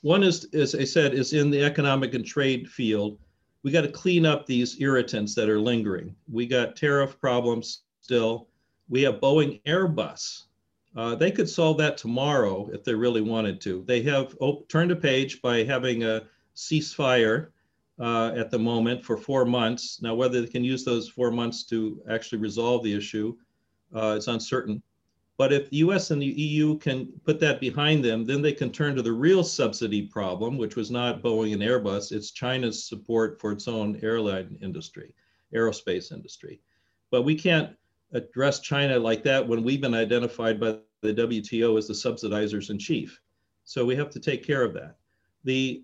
One 0.02 0.22
is, 0.22 0.46
as 0.52 0.74
I 0.74 0.84
said, 0.84 1.14
is 1.14 1.32
in 1.32 1.50
the 1.50 1.64
economic 1.64 2.14
and 2.14 2.24
trade 2.24 2.68
field. 2.68 3.18
We 3.62 3.70
got 3.70 3.82
to 3.82 3.92
clean 3.92 4.26
up 4.26 4.46
these 4.46 4.80
irritants 4.80 5.34
that 5.36 5.48
are 5.48 5.60
lingering. 5.60 6.16
We 6.30 6.46
got 6.46 6.76
tariff 6.76 7.18
problems 7.20 7.82
still. 8.00 8.48
We 8.88 9.02
have 9.02 9.20
Boeing 9.20 9.62
Airbus. 9.64 10.44
Uh, 10.94 11.14
they 11.14 11.30
could 11.30 11.48
solve 11.48 11.78
that 11.78 11.96
tomorrow 11.96 12.68
if 12.72 12.84
they 12.84 12.94
really 12.94 13.22
wanted 13.22 13.60
to. 13.62 13.84
They 13.86 14.02
have 14.02 14.36
turned 14.68 14.90
a 14.90 14.96
page 14.96 15.40
by 15.40 15.64
having 15.64 16.04
a 16.04 16.24
ceasefire 16.54 17.48
uh, 17.98 18.32
at 18.36 18.50
the 18.50 18.58
moment 18.58 19.04
for 19.04 19.16
four 19.16 19.44
months. 19.44 20.02
Now, 20.02 20.14
whether 20.14 20.40
they 20.40 20.48
can 20.48 20.64
use 20.64 20.84
those 20.84 21.08
four 21.08 21.30
months 21.30 21.64
to 21.64 22.02
actually 22.10 22.38
resolve 22.38 22.82
the 22.82 22.94
issue, 22.94 23.36
uh, 23.94 24.14
it's 24.16 24.26
uncertain. 24.26 24.82
But 25.38 25.52
if 25.52 25.70
the 25.70 25.78
US 25.78 26.10
and 26.10 26.20
the 26.20 26.26
EU 26.26 26.78
can 26.78 27.06
put 27.24 27.40
that 27.40 27.60
behind 27.60 28.04
them, 28.04 28.24
then 28.24 28.42
they 28.42 28.52
can 28.52 28.70
turn 28.70 28.94
to 28.96 29.02
the 29.02 29.12
real 29.12 29.42
subsidy 29.42 30.02
problem, 30.02 30.58
which 30.58 30.76
was 30.76 30.90
not 30.90 31.22
Boeing 31.22 31.54
and 31.54 31.62
Airbus, 31.62 32.12
it's 32.12 32.30
China's 32.30 32.84
support 32.84 33.40
for 33.40 33.52
its 33.52 33.66
own 33.66 33.98
airline 34.02 34.58
industry, 34.62 35.14
aerospace 35.54 36.12
industry. 36.12 36.60
But 37.10 37.22
we 37.22 37.34
can't 37.34 37.76
address 38.12 38.60
China 38.60 38.98
like 38.98 39.22
that 39.24 39.46
when 39.46 39.62
we've 39.62 39.80
been 39.80 39.94
identified 39.94 40.60
by 40.60 40.78
the 41.00 41.14
WTO 41.14 41.78
as 41.78 41.88
the 41.88 41.94
subsidizers 41.94 42.70
in 42.70 42.78
chief. 42.78 43.20
So 43.64 43.84
we 43.84 43.96
have 43.96 44.10
to 44.10 44.20
take 44.20 44.44
care 44.44 44.62
of 44.62 44.74
that. 44.74 44.96
The 45.44 45.82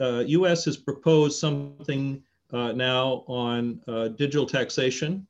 uh, 0.00 0.24
US 0.26 0.64
has 0.64 0.76
proposed 0.76 1.38
something 1.38 2.22
uh, 2.52 2.72
now 2.72 3.24
on 3.26 3.80
uh, 3.86 4.08
digital 4.08 4.46
taxation. 4.46 5.26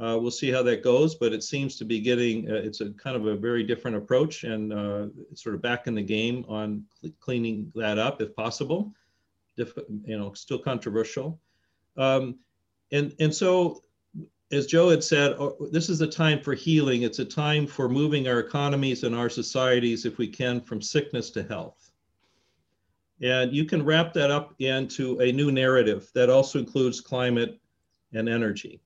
Uh, 0.00 0.18
we'll 0.18 0.30
see 0.30 0.50
how 0.50 0.62
that 0.62 0.82
goes, 0.82 1.14
but 1.14 1.32
it 1.32 1.44
seems 1.44 1.76
to 1.76 1.84
be 1.84 2.00
getting, 2.00 2.50
uh, 2.50 2.54
it's 2.54 2.80
a 2.80 2.90
kind 2.92 3.14
of 3.14 3.26
a 3.26 3.36
very 3.36 3.62
different 3.62 3.96
approach 3.96 4.44
and 4.44 4.72
uh, 4.72 5.06
sort 5.34 5.54
of 5.54 5.62
back 5.62 5.86
in 5.86 5.94
the 5.94 6.02
game 6.02 6.44
on 6.48 6.84
cl 7.00 7.12
cleaning 7.20 7.70
that 7.74 7.98
up 7.98 8.20
if 8.20 8.34
possible. 8.34 8.92
Dif 9.56 9.76
you 10.04 10.18
know, 10.18 10.32
still 10.32 10.58
controversial. 10.58 11.38
Um, 11.96 12.38
and, 12.90 13.14
and 13.20 13.34
so, 13.34 13.82
as 14.50 14.66
Joe 14.66 14.88
had 14.90 15.04
said, 15.04 15.32
oh, 15.38 15.56
this 15.70 15.88
is 15.88 16.00
a 16.00 16.06
time 16.06 16.40
for 16.40 16.54
healing. 16.54 17.02
It's 17.02 17.18
a 17.18 17.24
time 17.24 17.66
for 17.66 17.88
moving 17.88 18.28
our 18.28 18.38
economies 18.38 19.04
and 19.04 19.14
our 19.14 19.28
societies, 19.28 20.04
if 20.04 20.18
we 20.18 20.26
can, 20.26 20.60
from 20.60 20.80
sickness 20.80 21.30
to 21.30 21.42
health. 21.42 21.90
And 23.20 23.52
you 23.52 23.64
can 23.66 23.84
wrap 23.84 24.12
that 24.14 24.30
up 24.30 24.54
into 24.58 25.20
a 25.20 25.32
new 25.32 25.52
narrative 25.52 26.10
that 26.14 26.28
also 26.28 26.58
includes 26.58 27.00
climate 27.00 27.60
and 28.12 28.28
energy 28.28 28.80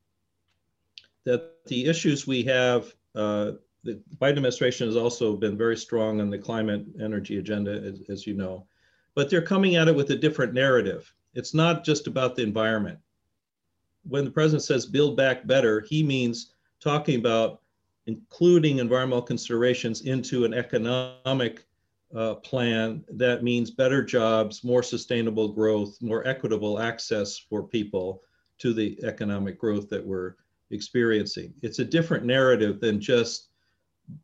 that 1.26 1.66
the 1.66 1.84
issues 1.84 2.26
we 2.26 2.44
have, 2.44 2.94
uh, 3.14 3.52
the 3.82 4.00
Biden 4.18 4.38
administration 4.38 4.86
has 4.86 4.96
also 4.96 5.36
been 5.36 5.58
very 5.58 5.76
strong 5.76 6.20
on 6.20 6.30
the 6.30 6.38
climate 6.38 6.86
energy 7.02 7.38
agenda, 7.38 7.72
as, 7.72 8.00
as 8.08 8.26
you 8.26 8.34
know, 8.34 8.66
but 9.14 9.28
they're 9.28 9.42
coming 9.42 9.74
at 9.74 9.88
it 9.88 9.94
with 9.94 10.10
a 10.10 10.16
different 10.16 10.54
narrative. 10.54 11.12
It's 11.34 11.52
not 11.52 11.84
just 11.84 12.06
about 12.06 12.36
the 12.36 12.42
environment. 12.42 12.98
When 14.08 14.24
the 14.24 14.30
president 14.30 14.62
says 14.62 14.86
build 14.86 15.16
back 15.16 15.46
better, 15.46 15.80
he 15.80 16.02
means 16.02 16.52
talking 16.80 17.18
about 17.18 17.60
including 18.06 18.78
environmental 18.78 19.22
considerations 19.22 20.02
into 20.02 20.44
an 20.44 20.54
economic 20.54 21.66
uh, 22.14 22.36
plan 22.36 23.04
that 23.10 23.42
means 23.42 23.72
better 23.72 24.02
jobs, 24.04 24.62
more 24.62 24.82
sustainable 24.82 25.48
growth, 25.48 26.00
more 26.00 26.26
equitable 26.26 26.78
access 26.78 27.36
for 27.36 27.64
people 27.64 28.22
to 28.58 28.72
the 28.72 28.98
economic 29.02 29.58
growth 29.58 29.90
that 29.90 30.06
we're 30.06 30.36
experiencing. 30.70 31.54
It's 31.62 31.78
a 31.78 31.84
different 31.84 32.24
narrative 32.24 32.80
than 32.80 33.00
just, 33.00 33.48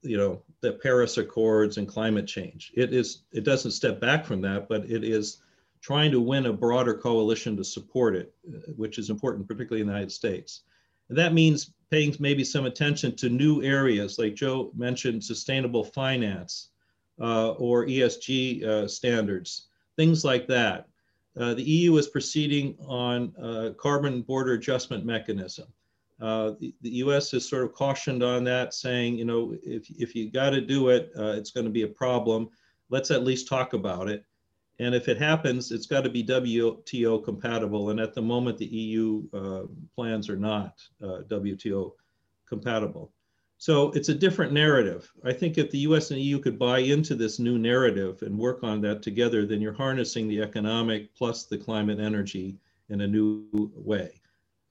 you 0.03 0.17
know, 0.17 0.43
the 0.61 0.73
Paris 0.73 1.19
Accords 1.19 1.77
and 1.77 1.89
climate 1.89 2.27
change. 2.27 2.73
It 2.75 2.93
is. 2.93 3.23
It 3.33 3.45
doesn't 3.45 3.73
step 3.73 4.01
back 4.01 4.25
from 4.25 4.41
that, 4.43 4.69
but 4.69 4.89
it 4.91 5.05
is 5.05 5.43
trying 5.81 6.13
to 6.13 6.21
win 6.21 6.47
a 6.47 6.53
broader 6.53 6.95
coalition 6.95 7.57
to 7.57 7.65
support 7.65 8.15
it, 8.15 8.33
which 8.77 8.99
is 8.99 9.11
important, 9.11 9.49
particularly 9.49 9.81
in 9.81 9.89
the 9.89 9.93
United 9.93 10.13
States. 10.13 10.63
And 11.09 11.19
that 11.19 11.35
means 11.35 11.73
paying 11.91 12.15
maybe 12.21 12.45
some 12.45 12.65
attention 12.65 13.17
to 13.17 13.29
new 13.29 13.63
areas, 13.63 14.19
like 14.19 14.35
Joe 14.35 14.71
mentioned, 14.75 15.23
sustainable 15.23 15.85
finance 15.85 16.69
uh, 17.21 17.51
or 17.51 17.87
ESG 17.87 18.65
uh, 18.65 18.89
standards, 18.89 19.69
things 19.97 20.25
like 20.25 20.47
that. 20.47 20.89
Uh, 21.37 21.55
the 21.55 21.63
EU 21.63 21.97
is 21.97 22.07
proceeding 22.07 22.77
on 22.87 23.33
a 23.39 23.75
carbon 23.75 24.23
border 24.23 24.53
adjustment 24.53 25.05
mechanism. 25.05 25.67
Uh, 26.21 26.53
the, 26.61 26.75
the, 26.83 26.91
U.S. 26.91 27.31
has 27.33 27.49
sort 27.49 27.65
of 27.65 27.73
cautioned 27.73 28.23
on 28.23 28.45
that, 28.45 28.75
saying, 28.75 29.17
you 29.17 29.25
know, 29.25 29.57
if, 29.63 29.91
if 29.91 30.15
you 30.15 30.31
got 30.31 30.51
to 30.51 30.61
do 30.61 30.91
it, 30.91 31.11
uh, 31.19 31.33
it's 31.33 31.51
going 31.51 31.67
to 31.67 31.73
be 31.73 31.83
a 31.83 31.89
problem. 31.89 32.49
Let's 32.91 33.11
at 33.11 33.25
least 33.25 33.49
talk 33.49 33.73
about 33.73 34.09
it. 34.09 34.25
And 34.79 34.95
if 34.95 35.09
it 35.09 35.19
happens, 35.19 35.71
it's 35.71 35.87
got 35.87 36.03
to 36.03 36.11
be 36.11 36.25
WTO 36.25 37.25
compatible. 37.25 37.91
And 37.91 38.01
at 38.01 38.15
the 38.15 38.23
moment, 38.23 38.59
the 38.59 38.67
EU 38.67 39.25
uh, 39.33 39.63
plans 39.95 40.29
are 40.29 40.37
not 40.37 40.81
uh, 41.03 41.23
WTO 41.29 41.93
compatible. 42.49 43.13
So 43.59 43.93
it's 43.93 44.09
a 44.09 44.15
different 44.15 44.53
narrative. 44.53 45.13
I 45.25 45.33
think 45.33 45.57
if 45.57 45.71
the 45.71 45.79
US 45.91 46.11
and 46.11 46.21
EU 46.21 46.41
could 46.41 46.59
buy 46.59 46.81
into 46.81 47.15
this 47.15 47.39
new 47.39 47.59
narrative 47.59 48.23
and 48.23 48.37
work 48.37 48.65
on 48.65 48.81
that 48.81 49.03
together, 49.03 49.47
then 49.47 49.61
you're 49.61 49.73
harnessing 49.73 50.27
the 50.27 50.43
economic 50.43 51.15
plus 51.15 51.45
the 51.45 51.59
climate 51.59 52.01
energy 52.01 52.57
in 52.89 53.03
a 53.03 53.07
new 53.07 53.47
way. 53.77 54.21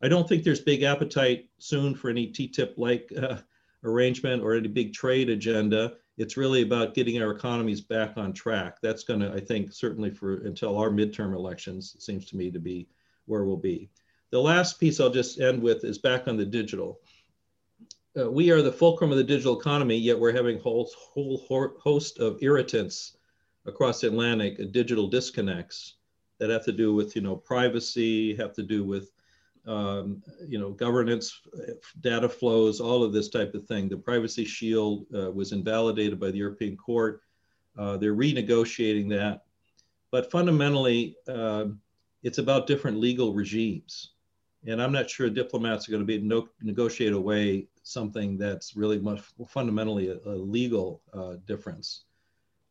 I 0.01 0.07
don't 0.07 0.27
think 0.27 0.43
there's 0.43 0.61
big 0.61 0.83
appetite 0.83 1.49
soon 1.59 1.95
for 1.95 2.09
any 2.09 2.27
TTIP 2.27 2.77
like 2.77 3.11
uh, 3.21 3.37
arrangement 3.83 4.41
or 4.41 4.55
any 4.55 4.67
big 4.67 4.93
trade 4.93 5.29
agenda. 5.29 5.93
It's 6.17 6.37
really 6.37 6.61
about 6.61 6.93
getting 6.93 7.21
our 7.21 7.31
economies 7.31 7.81
back 7.81 8.17
on 8.17 8.33
track. 8.33 8.77
That's 8.81 9.03
going 9.03 9.19
to, 9.21 9.31
I 9.33 9.39
think, 9.39 9.73
certainly 9.73 10.11
for 10.11 10.45
until 10.45 10.77
our 10.77 10.89
midterm 10.89 11.33
elections, 11.35 11.95
seems 11.99 12.25
to 12.25 12.37
me 12.37 12.51
to 12.51 12.59
be 12.59 12.87
where 13.25 13.43
we'll 13.43 13.57
be. 13.57 13.89
The 14.31 14.41
last 14.41 14.79
piece 14.79 14.99
I'll 14.99 15.09
just 15.09 15.39
end 15.39 15.61
with 15.61 15.83
is 15.83 15.97
back 15.97 16.27
on 16.27 16.37
the 16.37 16.45
digital 16.45 16.99
uh, 18.19 18.29
we 18.29 18.51
are 18.51 18.61
the 18.61 18.71
fulcrum 18.71 19.11
of 19.11 19.17
the 19.17 19.23
digital 19.23 19.59
economy, 19.59 19.95
yet 19.95 20.19
we're 20.19 20.33
having 20.33 20.57
a 20.57 20.61
whole, 20.61 20.89
whole 20.95 21.73
host 21.79 22.19
of 22.19 22.37
irritants 22.41 23.17
across 23.65 24.01
the 24.01 24.07
Atlantic, 24.07 24.59
uh, 24.59 24.65
digital 24.71 25.07
disconnects 25.07 25.95
that 26.39 26.49
have 26.49 26.65
to 26.65 26.71
do 26.71 26.93
with, 26.93 27.15
you 27.15 27.21
know, 27.21 27.35
privacy, 27.35 28.35
have 28.35 28.53
to 28.53 28.63
do 28.63 28.83
with, 28.83 29.11
um, 29.67 30.23
you 30.47 30.59
know, 30.59 30.71
governance, 30.71 31.41
data 32.01 32.27
flows, 32.27 32.79
all 32.79 33.03
of 33.03 33.13
this 33.13 33.29
type 33.29 33.53
of 33.53 33.65
thing. 33.65 33.89
The 33.89 33.97
Privacy 33.97 34.45
Shield 34.45 35.05
uh, 35.15 35.31
was 35.31 35.51
invalidated 35.51 36.19
by 36.19 36.31
the 36.31 36.37
European 36.37 36.75
Court. 36.75 37.21
Uh, 37.77 37.97
they're 37.97 38.15
renegotiating 38.15 39.09
that. 39.09 39.43
But 40.11 40.29
fundamentally, 40.29 41.15
um, 41.27 41.79
it's 42.23 42.37
about 42.37 42.67
different 42.67 42.97
legal 42.97 43.33
regimes. 43.33 44.11
And 44.67 44.81
I'm 44.81 44.91
not 44.91 45.09
sure 45.09 45.29
diplomats 45.29 45.87
are 45.87 45.91
going 45.91 46.03
to 46.03 46.05
be 46.05 46.15
able 46.15 46.27
no, 46.27 46.49
negotiate 46.61 47.13
away 47.13 47.67
something 47.83 48.37
that's 48.37 48.75
really 48.75 48.99
much 48.99 49.21
fundamentally 49.47 50.09
a, 50.09 50.17
a 50.29 50.35
legal 50.35 51.01
uh, 51.13 51.35
difference. 51.47 52.03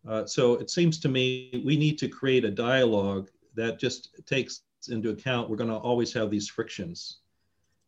Uh, 0.09 0.25
so 0.25 0.55
it 0.55 0.71
seems 0.71 0.99
to 1.01 1.09
me 1.09 1.63
we 1.65 1.77
need 1.77 1.99
to 1.99 2.09
create 2.09 2.45
a 2.45 2.51
dialogue 2.51 3.29
that 3.55 3.79
just 3.79 4.11
takes 4.27 4.63
into 4.89 5.11
account 5.11 5.51
we're 5.51 5.57
going 5.57 5.71
to 5.71 5.77
always 5.77 6.13
have 6.13 6.31
these 6.31 6.49
frictions. 6.49 7.19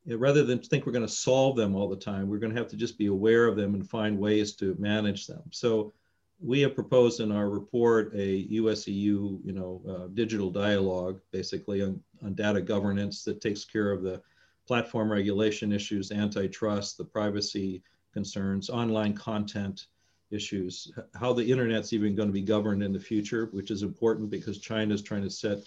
rather 0.06 0.44
than 0.44 0.58
think 0.58 0.84
we're 0.84 0.92
going 0.92 1.06
to 1.06 1.12
solve 1.12 1.56
them 1.56 1.74
all 1.74 1.88
the 1.88 1.96
time, 1.96 2.28
we're 2.28 2.38
going 2.38 2.52
to 2.52 2.58
have 2.58 2.68
to 2.68 2.76
just 2.76 2.98
be 2.98 3.06
aware 3.06 3.46
of 3.46 3.56
them 3.56 3.74
and 3.74 3.88
find 3.88 4.18
ways 4.18 4.52
to 4.56 4.76
manage 4.78 5.26
them. 5.26 5.42
So 5.50 5.92
we 6.40 6.60
have 6.60 6.74
proposed 6.74 7.20
in 7.20 7.30
our 7.30 7.48
report 7.48 8.12
a 8.14 8.46
US-EU, 8.50 9.38
you 9.44 9.52
know, 9.52 9.80
uh, 9.88 10.06
digital 10.08 10.50
dialogue, 10.50 11.20
basically 11.30 11.82
on, 11.82 12.02
on 12.24 12.34
data 12.34 12.60
governance 12.60 13.22
that 13.24 13.40
takes 13.40 13.64
care 13.64 13.92
of 13.92 14.02
the 14.02 14.20
platform 14.66 15.10
regulation 15.10 15.72
issues, 15.72 16.10
antitrust, 16.10 16.98
the 16.98 17.04
privacy 17.04 17.82
concerns, 18.12 18.70
online 18.70 19.14
content 19.14 19.86
issues, 20.30 20.90
how 21.14 21.32
the 21.32 21.44
internet's 21.44 21.92
even 21.92 22.16
going 22.16 22.28
to 22.28 22.32
be 22.32 22.42
governed 22.42 22.82
in 22.82 22.92
the 22.92 22.98
future, 22.98 23.48
which 23.52 23.70
is 23.70 23.82
important 23.82 24.30
because 24.30 24.58
China 24.58 24.94
is 24.94 25.02
trying 25.02 25.22
to 25.22 25.30
set 25.30 25.58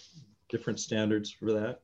different 0.48 0.80
standards 0.80 1.30
for 1.30 1.52
that. 1.52 1.80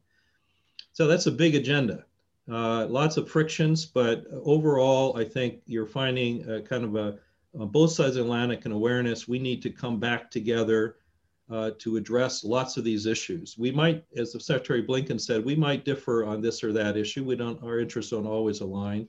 So 0.92 1.06
that's 1.06 1.26
a 1.26 1.32
big 1.32 1.54
agenda. 1.54 2.04
Uh, 2.50 2.86
lots 2.86 3.16
of 3.16 3.30
frictions, 3.30 3.86
but 3.86 4.24
overall, 4.32 5.16
I 5.16 5.24
think 5.24 5.60
you're 5.66 5.86
finding 5.86 6.48
a 6.50 6.60
kind 6.60 6.84
of 6.84 6.96
a 6.96 7.18
on 7.58 7.68
both 7.68 7.92
sides 7.92 8.16
of 8.16 8.24
Atlantic 8.24 8.64
and 8.64 8.72
awareness, 8.72 9.28
we 9.28 9.38
need 9.38 9.62
to 9.62 9.70
come 9.70 10.00
back 10.00 10.30
together 10.30 10.96
uh, 11.50 11.72
to 11.78 11.96
address 11.96 12.44
lots 12.44 12.76
of 12.76 12.84
these 12.84 13.04
issues. 13.04 13.58
We 13.58 13.70
might, 13.70 14.04
as 14.16 14.32
Secretary 14.44 14.82
Blinken 14.82 15.20
said, 15.20 15.44
we 15.44 15.54
might 15.54 15.84
differ 15.84 16.24
on 16.24 16.40
this 16.40 16.64
or 16.64 16.72
that 16.72 16.96
issue. 16.96 17.24
We 17.24 17.36
don't, 17.36 17.62
our 17.62 17.78
interests 17.78 18.10
don't 18.10 18.26
always 18.26 18.60
align, 18.60 19.08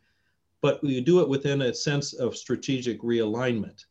but 0.60 0.84
we 0.84 1.00
do 1.00 1.22
it 1.22 1.30
within 1.30 1.62
a 1.62 1.74
sense 1.74 2.14
of 2.14 2.36
strategic 2.36 3.02
realignment. 3.02 3.86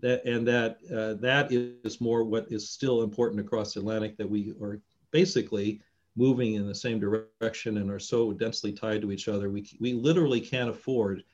That 0.00 0.24
and 0.24 0.46
that 0.48 0.78
uh, 0.92 1.14
that 1.20 1.52
is 1.52 2.00
more 2.00 2.24
what 2.24 2.46
is 2.50 2.68
still 2.68 3.02
important 3.02 3.40
across 3.40 3.74
the 3.74 3.80
Atlantic. 3.80 4.16
That 4.16 4.28
we 4.28 4.52
are 4.60 4.80
basically 5.10 5.80
moving 6.16 6.54
in 6.54 6.66
the 6.66 6.74
same 6.74 7.00
direction 7.00 7.78
and 7.78 7.90
are 7.90 7.98
so 7.98 8.32
densely 8.32 8.72
tied 8.72 9.02
to 9.02 9.12
each 9.12 9.28
other. 9.28 9.50
We 9.50 9.66
we 9.80 9.92
literally 9.92 10.40
can't 10.40 10.70
afford 10.70 11.24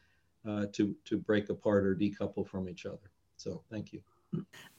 uh, 0.48 0.66
to 0.72 0.94
to 1.06 1.18
break 1.18 1.48
apart 1.48 1.84
or 1.84 1.94
decouple 1.94 2.46
from 2.46 2.68
each 2.68 2.86
other. 2.86 3.10
So 3.36 3.62
thank 3.70 3.92
you. 3.92 4.00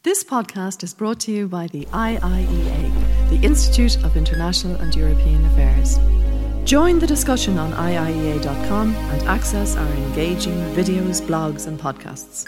This 0.04 0.24
podcast 0.24 0.84
is 0.84 0.94
brought 0.94 1.20
to 1.22 1.32
you 1.32 1.48
by 1.48 1.67
the 1.67 1.86
IIEA, 1.86 3.30
the 3.30 3.46
Institute 3.46 4.04
of 4.04 4.15
International 4.15 4.76
and 4.78 4.96
European 4.96 5.46
Affairs. 5.46 6.00
Join 6.63 7.00
the 7.00 7.08
discussion 7.08 7.58
on 7.58 7.72
IIEA.com 7.74 8.96
and 8.96 9.22
access 9.24 9.76
our 9.76 9.91
engaging 9.94 10.58
videos, 10.74 11.22
blogs, 11.22 11.67
and 11.67 11.80
podcasts. 11.80 12.46